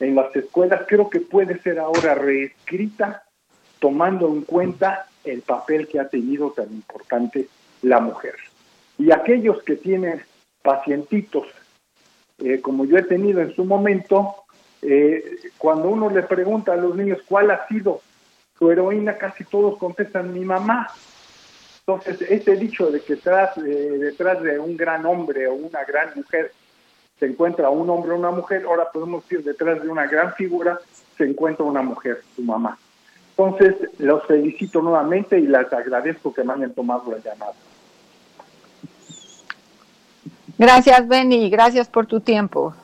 [0.00, 3.24] en las escuelas creo que puede ser ahora reescrita
[3.78, 7.48] tomando en cuenta el papel que ha tenido tan importante
[7.82, 8.34] la mujer.
[8.98, 10.20] Y aquellos que tienen
[10.62, 11.46] pacientitos,
[12.38, 14.34] eh, como yo he tenido en su momento,
[14.82, 18.00] eh, cuando uno le pregunta a los niños cuál ha sido
[18.58, 20.88] su heroína, casi todos contestan mi mamá.
[21.80, 26.52] Entonces, este dicho de que eh, detrás de un gran hombre o una gran mujer
[27.18, 30.78] se encuentra un hombre o una mujer, ahora podemos decir detrás de una gran figura
[31.16, 32.78] se encuentra una mujer, su mamá.
[33.36, 37.54] Entonces, los felicito nuevamente y les agradezco que me hayan tomado la llamada.
[40.58, 42.74] Gracias, Benny, gracias por tu tiempo.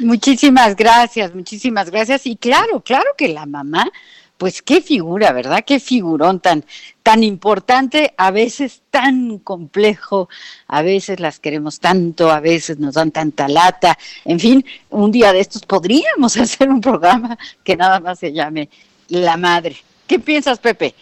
[0.00, 2.24] Muchísimas gracias, muchísimas gracias.
[2.26, 3.90] Y claro, claro que la mamá,
[4.36, 5.64] pues qué figura, ¿verdad?
[5.66, 6.64] Qué figurón tan,
[7.02, 10.28] tan importante, a veces tan complejo,
[10.68, 13.98] a veces las queremos tanto, a veces nos dan tanta lata.
[14.24, 18.68] En fin, un día de estos podríamos hacer un programa que nada más se llame
[19.08, 19.76] La Madre.
[20.06, 20.94] ¿Qué piensas, Pepe?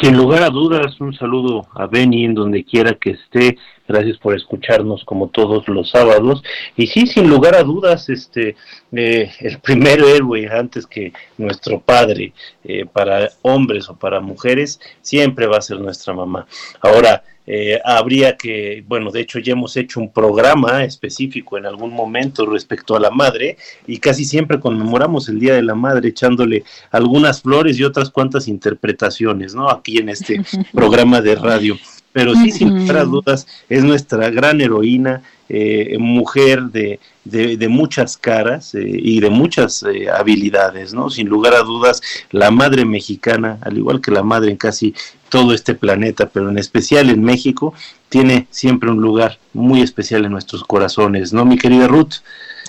[0.00, 3.58] Sin lugar a dudas, un saludo a Benny en donde quiera que esté.
[3.88, 6.42] Gracias por escucharnos como todos los sábados.
[6.76, 8.56] Y sí, sin lugar a dudas, este,
[8.92, 12.32] eh, el primer héroe antes que nuestro padre
[12.64, 16.46] eh, para hombres o para mujeres siempre va a ser nuestra mamá.
[16.80, 21.92] Ahora, eh, habría que, bueno, de hecho ya hemos hecho un programa específico en algún
[21.92, 23.56] momento respecto a la madre
[23.86, 26.62] y casi siempre conmemoramos el Día de la Madre echándole
[26.92, 29.68] algunas flores y otras cuantas interpretaciones, ¿no?
[29.68, 30.40] Aquí en este
[30.72, 31.76] programa de radio.
[32.12, 37.68] Pero sí, sin lugar a dudas, es nuestra gran heroína, eh, mujer de, de, de
[37.68, 41.10] muchas caras eh, y de muchas eh, habilidades, ¿no?
[41.10, 42.00] Sin lugar a dudas,
[42.30, 44.94] la madre mexicana, al igual que la madre en casi
[45.28, 47.74] todo este planeta, pero en especial en México,
[48.08, 52.16] tiene siempre un lugar muy especial en nuestros corazones, ¿no, mi querida Ruth?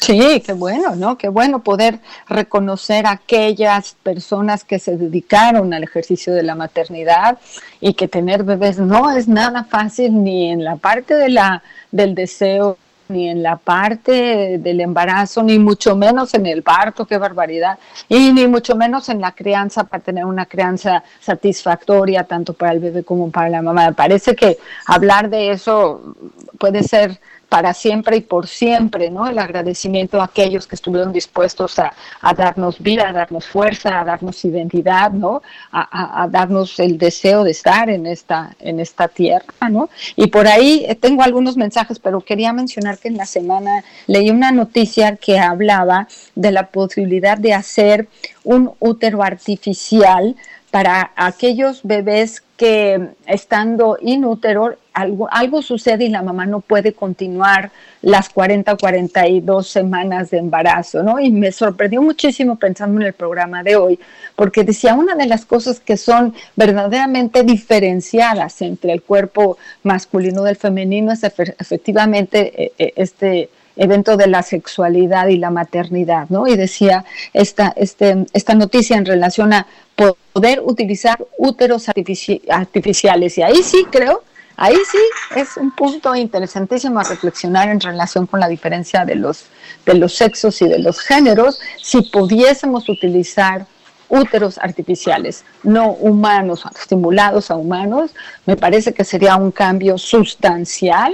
[0.05, 1.17] Sí, qué bueno, ¿no?
[1.17, 7.37] Qué bueno poder reconocer a aquellas personas que se dedicaron al ejercicio de la maternidad
[7.79, 12.15] y que tener bebés no es nada fácil ni en la parte de la del
[12.15, 12.77] deseo
[13.07, 17.77] ni en la parte del embarazo, ni mucho menos en el parto, qué barbaridad,
[18.09, 22.79] y ni mucho menos en la crianza para tener una crianza satisfactoria tanto para el
[22.79, 23.91] bebé como para la mamá.
[23.93, 26.15] Parece que hablar de eso
[26.57, 27.19] puede ser
[27.53, 29.27] para siempre y por siempre, ¿no?
[29.27, 31.93] El agradecimiento a aquellos que estuvieron dispuestos a,
[32.35, 35.43] darnos vida, a darnos fuerza, a darnos identidad, ¿no?
[35.71, 39.91] A, a- darnos el deseo de estar en esta, en esta tierra, ¿no?
[40.15, 44.31] Y por ahí eh, tengo algunos mensajes, pero quería mencionar que en la semana leí
[44.31, 48.07] una noticia que hablaba de la posibilidad de hacer
[48.43, 50.35] un útero artificial
[50.71, 56.93] para aquellos bebés que estando in útero algo, algo sucede y la mamá no puede
[56.93, 57.71] continuar
[58.01, 61.19] las 40 o 42 semanas de embarazo, ¿no?
[61.19, 63.99] Y me sorprendió muchísimo pensando en el programa de hoy,
[64.35, 70.55] porque decía una de las cosas que son verdaderamente diferenciadas entre el cuerpo masculino del
[70.55, 76.45] femenino es efe- efectivamente eh, eh, este evento de la sexualidad y la maternidad, ¿no?
[76.47, 79.65] Y decía esta, este, esta noticia en relación a
[79.95, 83.35] poder utilizar úteros artifici- artificiales.
[83.37, 84.21] Y ahí sí creo,
[84.63, 84.97] ahí sí
[85.35, 89.47] es un punto interesantísimo a reflexionar en relación con la diferencia de los,
[89.85, 93.65] de los sexos y de los géneros, si pudiésemos utilizar
[94.07, 98.11] úteros artificiales, no humanos, estimulados a humanos,
[98.45, 101.13] me parece que sería un cambio sustancial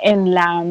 [0.00, 0.62] en la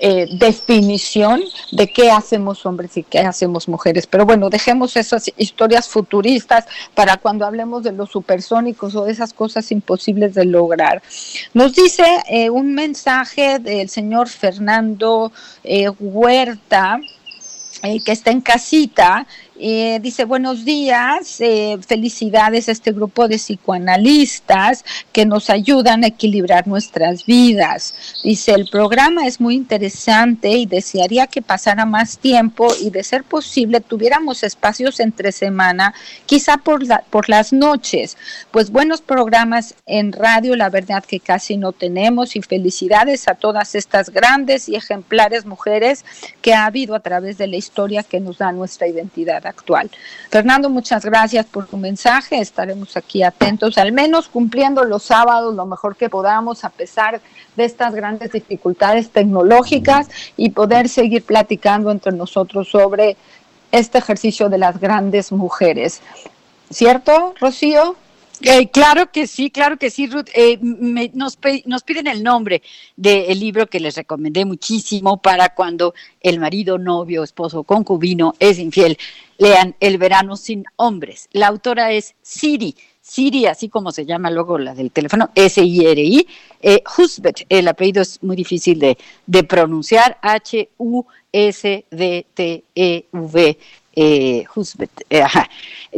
[0.00, 1.42] eh, definición
[1.72, 4.06] de qué hacemos hombres y qué hacemos mujeres.
[4.06, 9.32] Pero bueno, dejemos esas historias futuristas para cuando hablemos de los supersónicos o de esas
[9.32, 11.02] cosas imposibles de lograr.
[11.52, 15.32] Nos dice eh, un mensaje del señor Fernando
[15.64, 17.00] eh, Huerta,
[17.80, 19.24] que está en casita,
[19.60, 26.08] eh, dice buenos días, eh, felicidades a este grupo de psicoanalistas que nos ayudan a
[26.08, 27.94] equilibrar nuestras vidas.
[28.22, 33.24] Dice el programa es muy interesante y desearía que pasara más tiempo y de ser
[33.24, 35.92] posible tuviéramos espacios entre semana,
[36.26, 38.16] quizá por, la- por las noches,
[38.50, 43.74] pues buenos programas en radio, la verdad que casi no tenemos y felicidades a todas
[43.74, 46.04] estas grandes y ejemplares mujeres
[46.42, 49.90] que ha habido a través de la historia que nos da nuestra identidad actual.
[50.30, 52.40] Fernando, muchas gracias por tu mensaje.
[52.40, 57.20] Estaremos aquí atentos, al menos cumpliendo los sábados lo mejor que podamos, a pesar
[57.56, 63.16] de estas grandes dificultades tecnológicas y poder seguir platicando entre nosotros sobre
[63.72, 66.00] este ejercicio de las grandes mujeres.
[66.70, 67.96] ¿Cierto, Rocío?
[68.42, 70.28] Eh, claro que sí, claro que sí, Ruth.
[70.34, 72.62] Eh, me- nos, nos piden el nombre
[72.96, 78.96] del libro que les recomendé muchísimo para cuando el marido, novio, esposo, concubino es infiel.
[79.38, 81.28] Lean El verano sin hombres.
[81.32, 82.76] La autora es Siri.
[83.00, 86.26] Siri, así como se llama luego la del teléfono, S-I-R-I.
[86.60, 86.82] Eh,
[87.48, 90.18] el apellido es muy difícil de, de pronunciar.
[92.38, 93.58] H-U-S-D-T-E-V.
[94.00, 95.50] Eh, Husbet, eh, ajá,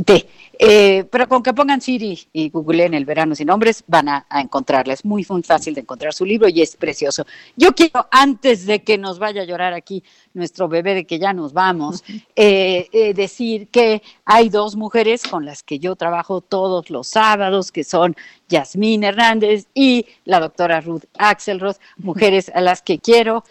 [0.07, 0.26] T.
[0.62, 4.42] Eh, pero con que pongan Siri y googleen el verano sin hombres, van a, a
[4.42, 4.92] encontrarla.
[4.92, 7.24] Es muy, muy fácil de encontrar su libro y es precioso.
[7.56, 10.04] Yo quiero, antes de que nos vaya a llorar aquí
[10.34, 12.04] nuestro bebé de que ya nos vamos,
[12.36, 17.72] eh, eh, decir que hay dos mujeres con las que yo trabajo todos los sábados,
[17.72, 18.14] que son
[18.50, 23.44] Yasmín Hernández y la doctora Ruth Axelrod, mujeres a las que quiero,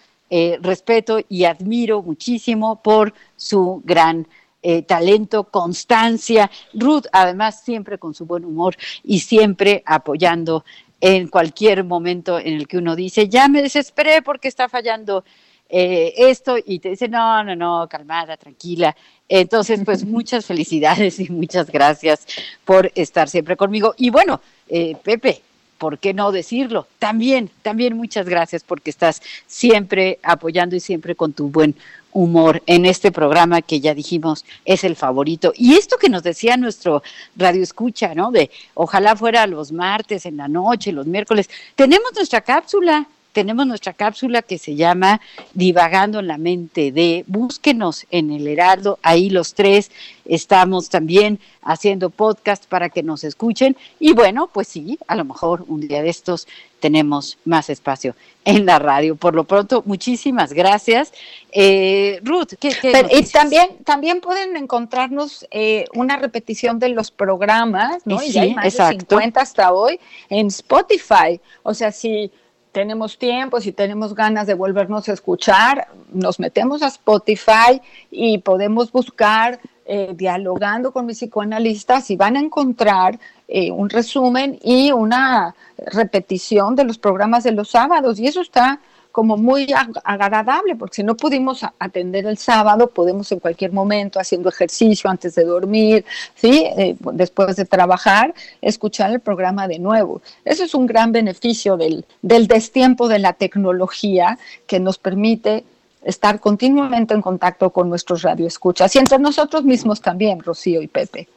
[0.62, 4.28] respeto y admiro muchísimo por su gran
[4.62, 6.50] eh, talento, constancia.
[6.74, 10.66] Ruth, además, siempre con su buen humor y siempre apoyando
[11.02, 15.24] en cualquier momento en el que uno dice, ya me desesperé porque está fallando
[15.70, 18.96] eh, esto y te dice, no, no, no, calmada, tranquila.
[19.28, 22.26] Entonces, pues muchas felicidades y muchas gracias
[22.66, 23.94] por estar siempre conmigo.
[23.98, 25.42] Y bueno, eh, Pepe,
[25.78, 26.88] ¿por qué no decirlo?
[26.98, 31.76] También, también muchas gracias porque estás siempre apoyando y siempre con tu buen
[32.12, 35.54] humor en este programa que ya dijimos es el favorito.
[35.56, 37.04] Y esto que nos decía nuestro
[37.36, 38.32] radio escucha, ¿no?
[38.32, 41.50] De ojalá fuera los martes en la noche, los miércoles.
[41.76, 45.22] Tenemos nuestra cápsula, tenemos nuestra cápsula que se llama
[45.54, 49.92] Divagando en la mente de, búsquenos en el Heraldo, ahí los tres
[50.26, 55.66] estamos también haciendo podcast para que nos escuchen y bueno, pues sí, a lo mejor
[55.68, 56.48] un día de estos
[56.80, 58.16] tenemos más espacio
[58.46, 59.16] en la radio.
[59.16, 61.12] Por lo pronto, muchísimas gracias.
[61.52, 67.12] Eh, Ruth, ¿qué, qué Pero- y también, también pueden encontrarnos eh, una repetición de los
[67.12, 68.22] programas, ¿no?
[68.24, 69.16] Y Y ya hay sí, más de exacto.
[69.18, 70.00] 50 hasta hoy
[70.30, 71.40] en Spotify.
[71.64, 72.32] O sea, si
[72.72, 78.92] tenemos tiempo, si tenemos ganas de volvernos a escuchar, nos metemos a Spotify y podemos
[78.92, 85.56] buscar eh, dialogando con mis psicoanalistas y van a encontrar eh, un resumen y una
[85.78, 88.20] repetición de los programas de los sábados.
[88.20, 88.80] Y eso está
[89.20, 94.18] como muy ag- agradable, porque si no pudimos atender el sábado, podemos en cualquier momento,
[94.18, 96.06] haciendo ejercicio antes de dormir,
[96.36, 96.66] ¿sí?
[96.78, 100.22] Eh, después de trabajar, escuchar el programa de nuevo.
[100.46, 105.66] Eso es un gran beneficio del, del destiempo de la tecnología que nos permite
[106.02, 111.28] estar continuamente en contacto con nuestros radioescuchas y entre nosotros mismos también, Rocío y Pepe.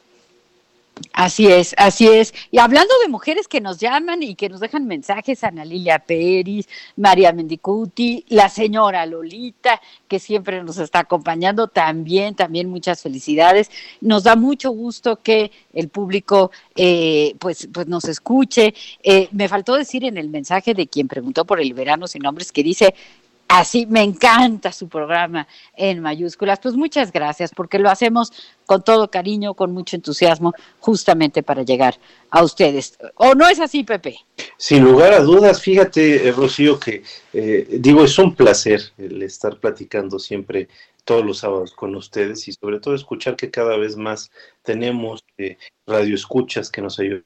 [1.11, 2.33] Así es, así es.
[2.51, 6.67] Y hablando de mujeres que nos llaman y que nos dejan mensajes, Ana Lilia Peris,
[6.95, 13.71] María Mendicuti, la señora Lolita, que siempre nos está acompañando, también, también muchas felicidades.
[14.01, 18.73] Nos da mucho gusto que el público eh, pues, pues nos escuche.
[19.01, 22.51] Eh, me faltó decir en el mensaje de quien preguntó por el verano sin nombres
[22.51, 22.93] que dice
[23.55, 26.59] Así, me encanta su programa en mayúsculas.
[26.59, 28.33] Pues muchas gracias, porque lo hacemos
[28.65, 31.99] con todo cariño, con mucho entusiasmo, justamente para llegar
[32.31, 32.97] a ustedes.
[33.13, 34.17] ¿O no es así, Pepe?
[34.57, 39.59] Sin lugar a dudas, fíjate, eh, Rocío, que eh, digo, es un placer el estar
[39.59, 40.67] platicando siempre
[41.03, 44.31] todos los sábados con ustedes y sobre todo escuchar que cada vez más
[44.63, 47.23] tenemos eh, radioescuchas que nos ayudan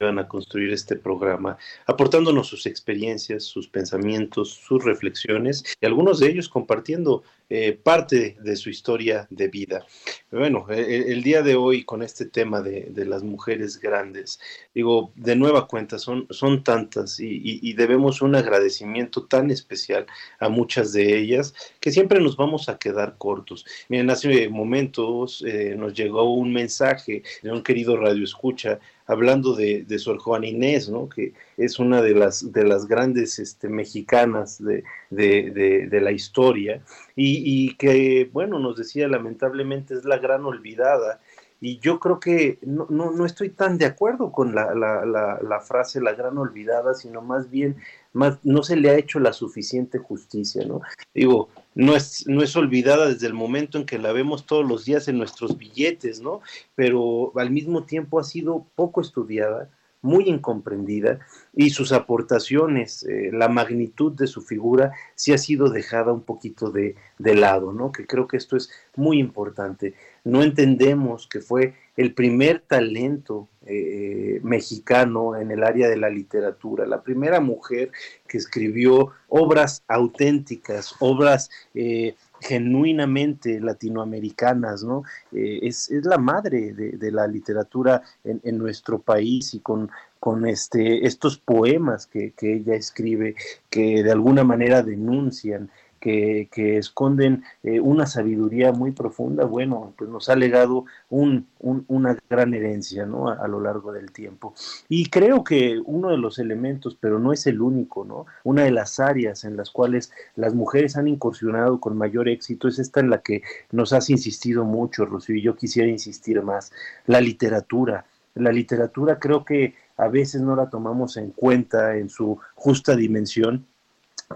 [0.00, 6.48] a construir este programa, aportándonos sus experiencias, sus pensamientos, sus reflexiones y algunos de ellos
[6.48, 9.84] compartiendo eh, parte de su historia de vida.
[10.30, 14.38] Bueno, eh, el día de hoy con este tema de, de las mujeres grandes,
[14.72, 20.06] digo, de nueva cuenta, son, son tantas y, y- debemos un agradecimiento tan especial
[20.38, 23.66] a muchas de ellas que siempre nos vamos a quedar cortos.
[23.88, 29.82] Miren, hace momentos eh, nos llegó un mensaje de un querido radio escucha hablando de,
[29.82, 31.08] de Sor Juana Inés, ¿no?
[31.08, 36.80] que es una de las, de las grandes este, mexicanas de- de- de la historia,
[37.16, 41.20] y, y que, bueno, nos decía lamentablemente es la gran olvidada,
[41.60, 45.38] y yo creo que no, no, no estoy tan de acuerdo con la, la, la,
[45.42, 47.76] la frase la gran olvidada, sino más bien
[48.12, 50.80] más, no se le ha hecho la suficiente justicia, ¿no?
[51.14, 54.84] Digo, no es, no es olvidada desde el momento en que la vemos todos los
[54.86, 56.40] días en nuestros billetes, ¿no?
[56.74, 59.68] Pero al mismo tiempo ha sido poco estudiada,
[60.02, 61.18] muy incomprendida
[61.54, 66.70] y sus aportaciones, eh, la magnitud de su figura sí ha sido dejada un poquito
[66.70, 67.92] de, de lado, ¿no?
[67.92, 69.94] Que creo que esto es muy importante.
[70.24, 76.86] No entendemos que fue el primer talento eh, mexicano en el área de la literatura,
[76.86, 77.90] la primera mujer
[78.26, 85.02] que escribió obras auténticas, obras eh, genuinamente latinoamericanas, ¿no?
[85.32, 89.90] Eh, es, es, la madre de, de la literatura en, en, nuestro país y con,
[90.18, 93.34] con este, estos poemas que, que, ella escribe,
[93.68, 95.70] que de alguna manera denuncian
[96.00, 96.48] que,
[96.78, 102.54] esconden eh, una sabiduría muy profunda, bueno, pues nos ha legado un, un, una gran
[102.54, 104.54] herencia a, lo largo del tiempo.
[104.88, 108.26] Y creo que uno de los elementos, pero no es el único, ¿no?
[108.44, 112.78] una de las áreas en las cuales las mujeres han incursionado con mayor éxito es
[112.78, 116.72] esta en la que nos has insistido mucho, Rocío, y yo quisiera insistir más,
[117.06, 118.06] la literatura.
[118.34, 123.66] La literatura creo que a veces no la tomamos en cuenta en su justa dimensión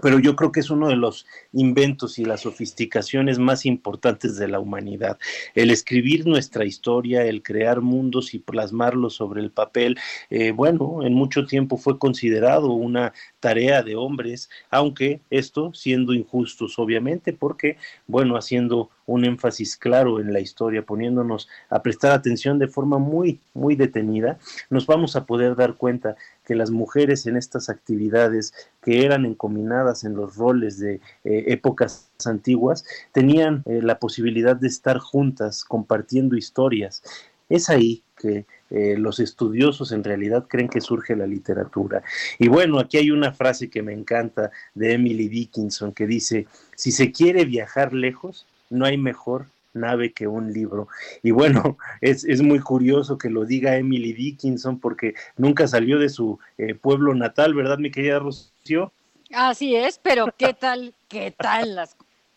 [0.01, 4.47] pero yo creo que es uno de los inventos y las sofisticaciones más importantes de
[4.47, 5.17] la humanidad.
[5.53, 9.97] El escribir nuestra historia, el crear mundos y plasmarlos sobre el papel,
[10.29, 16.77] eh, bueno, en mucho tiempo fue considerado una tarea de hombres, aunque esto siendo injustos,
[16.77, 17.77] obviamente, porque,
[18.07, 23.39] bueno, haciendo un énfasis claro en la historia, poniéndonos a prestar atención de forma muy,
[23.53, 24.37] muy detenida,
[24.69, 30.03] nos vamos a poder dar cuenta que las mujeres en estas actividades que eran encominadas
[30.03, 36.35] en los roles de eh, épocas antiguas tenían eh, la posibilidad de estar juntas compartiendo
[36.35, 37.03] historias.
[37.49, 42.01] Es ahí que eh, los estudiosos en realidad creen que surge la literatura.
[42.39, 46.91] Y bueno, aquí hay una frase que me encanta de Emily Dickinson que dice, si
[46.91, 50.87] se quiere viajar lejos, no hay mejor nave que un libro.
[51.21, 56.09] Y bueno, es, es, muy curioso que lo diga Emily Dickinson porque nunca salió de
[56.09, 58.91] su eh, pueblo natal, ¿verdad, mi querida Rocío?
[59.33, 61.95] Así es, pero ¿qué tal, qué tal las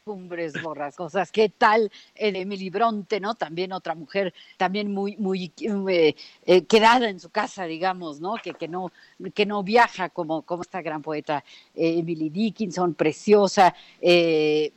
[0.09, 1.31] cumbres borrascosas.
[1.31, 3.35] ¿Qué tal Emily Bronte, no?
[3.35, 6.15] También otra mujer, también muy, muy eh,
[6.47, 8.37] eh, quedada en su casa, digamos, ¿no?
[8.43, 8.91] Que, que no,
[9.35, 11.45] que no viaja como, como esta gran poeta
[11.75, 13.75] eh, Emily Dickinson, preciosa.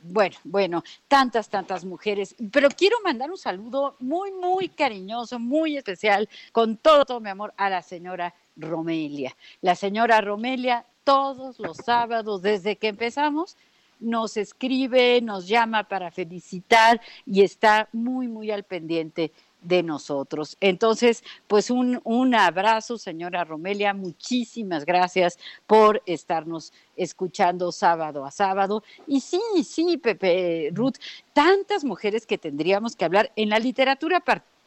[0.02, 2.36] Bueno, bueno, tantas, tantas mujeres.
[2.52, 7.54] Pero quiero mandar un saludo muy, muy cariñoso, muy especial, con todo, todo mi amor,
[7.56, 9.34] a la señora Romelia.
[9.62, 13.56] La señora Romelia, todos los sábados, desde que empezamos,
[14.02, 19.32] nos escribe, nos llama para felicitar y está muy, muy al pendiente
[19.62, 20.56] de nosotros.
[20.60, 28.82] Entonces, pues un, un, abrazo, señora Romelia, muchísimas gracias por estarnos escuchando sábado a sábado.
[29.06, 30.96] Y sí, sí, Pepe, Ruth,
[31.32, 34.20] tantas mujeres que tendríamos que hablar en la literatura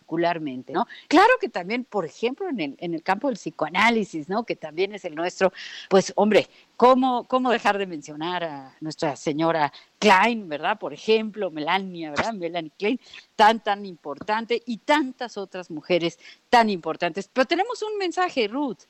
[0.06, 0.88] particularmente, ¿no?
[1.08, 4.44] Claro que también, por ejemplo, en el, en el campo del psicoanálisis, ¿no?
[4.44, 5.52] Que también es el nuestro,
[5.90, 6.48] pues, hombre,
[6.78, 10.78] ¿cómo, cómo dejar de mencionar a nuestra señora Klein, ¿verdad?
[10.78, 12.34] Por ejemplo, Melania, ¿verdad?
[12.34, 13.00] Melanie Klein,
[13.36, 17.30] tan, tan importante, y tantas otras mujeres tan importantes.
[17.32, 18.86] Pero tenemos un mensaje, Ruth.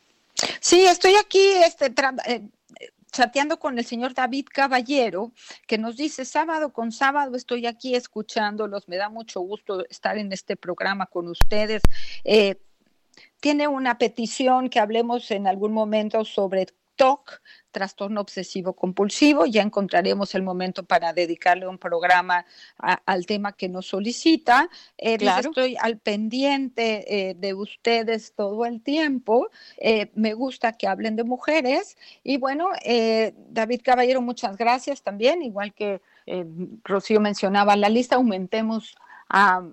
[0.59, 1.93] Sí, estoy aquí este,
[2.27, 2.41] eh,
[3.15, 5.31] chateando con el señor David Caballero,
[5.67, 10.33] que nos dice, sábado con sábado estoy aquí escuchándolos, me da mucho gusto estar en
[10.33, 11.81] este programa con ustedes.
[12.25, 12.57] Eh,
[13.39, 17.41] tiene una petición que hablemos en algún momento sobre TOC,
[17.75, 19.45] trastorno obsesivo compulsivo.
[19.45, 22.45] Ya encontraremos el momento para dedicarle un programa
[22.79, 24.69] a, al tema que nos solicita.
[24.97, 25.49] Eh, claro.
[25.49, 29.49] Estoy al pendiente eh, de ustedes todo el tiempo.
[29.77, 31.97] Eh, me gusta que hablen de mujeres.
[32.23, 36.45] Y bueno, eh, David Caballero, muchas gracias también, igual que eh,
[36.83, 38.95] Rocío mencionaba la lista, aumentemos
[39.29, 39.63] a,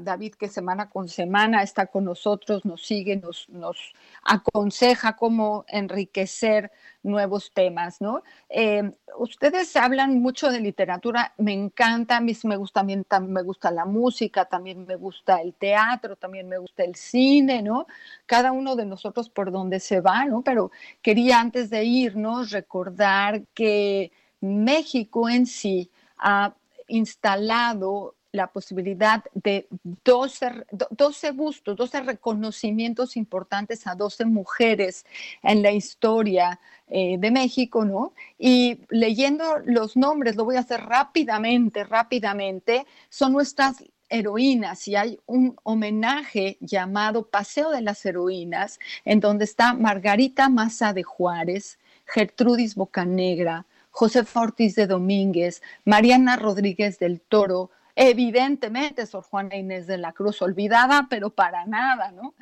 [0.00, 6.70] David que semana con semana está con nosotros, nos sigue, nos, nos aconseja cómo enriquecer
[7.02, 8.22] nuevos temas, ¿no?
[8.48, 13.42] Eh, ustedes hablan mucho de literatura, me encanta, a mí me gusta, también, también me
[13.42, 17.86] gusta la música, también me gusta el teatro, también me gusta el cine, ¿no?
[18.26, 20.42] Cada uno de nosotros por donde se va, ¿no?
[20.42, 20.70] Pero
[21.02, 26.54] quería antes de irnos recordar que México en sí ha
[26.88, 29.68] instalado la posibilidad de
[30.04, 35.06] 12, 12, bustos, 12 reconocimientos importantes a 12 mujeres
[35.42, 38.12] en la historia eh, de México, ¿no?
[38.38, 45.20] Y leyendo los nombres, lo voy a hacer rápidamente, rápidamente, son nuestras heroínas y hay
[45.26, 52.74] un homenaje llamado Paseo de las Heroínas, en donde está Margarita Maza de Juárez, Gertrudis
[52.74, 57.70] Bocanegra, Josefa Ortiz de Domínguez, Mariana Rodríguez del Toro,
[58.00, 62.36] Evidentemente, Sor Juana Inés de la Cruz, olvidada, pero para nada, ¿no?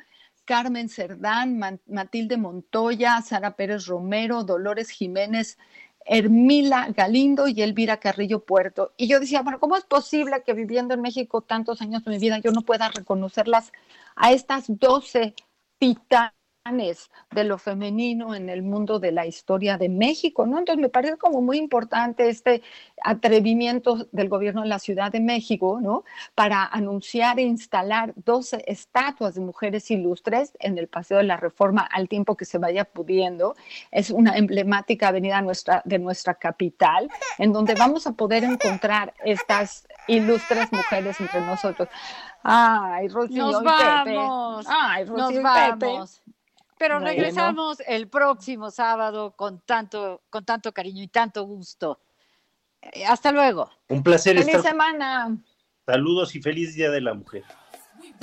[0.45, 5.57] Carmen Cerdán, Matilde Montoya, Sara Pérez Romero, Dolores Jiménez,
[6.05, 8.93] Hermila Galindo y Elvira Carrillo Puerto.
[8.97, 12.19] Y yo decía, bueno, ¿cómo es posible que viviendo en México tantos años de mi
[12.19, 13.71] vida yo no pueda reconocerlas
[14.15, 15.33] a estas 12
[15.79, 16.36] titanes
[17.31, 20.59] de lo femenino en el mundo de la historia de México, ¿no?
[20.59, 22.61] Entonces me parece como muy importante este
[23.03, 26.03] atrevimiento del gobierno de la Ciudad de México, ¿no?
[26.35, 31.81] Para anunciar e instalar 12 estatuas de mujeres ilustres en el Paseo de la Reforma
[31.81, 33.55] al tiempo que se vaya pudiendo.
[33.91, 39.87] Es una emblemática avenida nuestra, de nuestra capital, en donde vamos a poder encontrar estas
[40.07, 41.87] ilustres mujeres entre nosotros.
[42.43, 44.15] Ay, Rocío Nos y Pepe.
[44.15, 44.65] vamos.
[44.69, 46.36] Ay, Nos Rocío y Pepe.
[46.79, 47.07] Pero Bueno.
[47.07, 51.99] regresamos el próximo sábado con tanto, con tanto cariño y tanto gusto.
[52.81, 53.69] Eh, Hasta luego.
[53.89, 54.71] Un placer Feliz estar.
[54.71, 55.35] semana.
[55.85, 57.43] Saludos y feliz Día de la Mujer.
[57.99, 58.13] We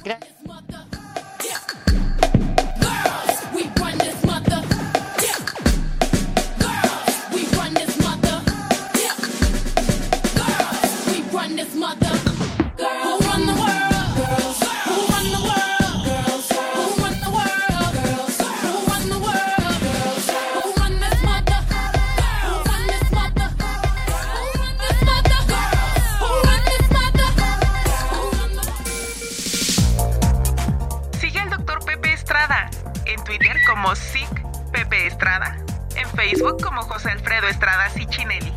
[35.25, 35.57] Estrada,
[35.97, 38.53] en Facebook como José Alfredo Estrada Cicinelli.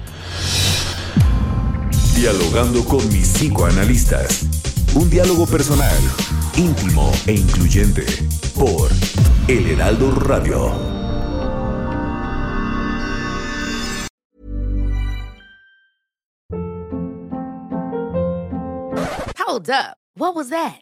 [2.14, 4.44] Dialogando con mis cinco analistas.
[4.94, 5.98] Un diálogo personal,
[6.58, 8.06] íntimo e incluyente.
[8.54, 8.90] Por
[9.48, 10.72] El Heraldo Radio.
[19.38, 19.96] Hold up.
[20.18, 20.82] What was that?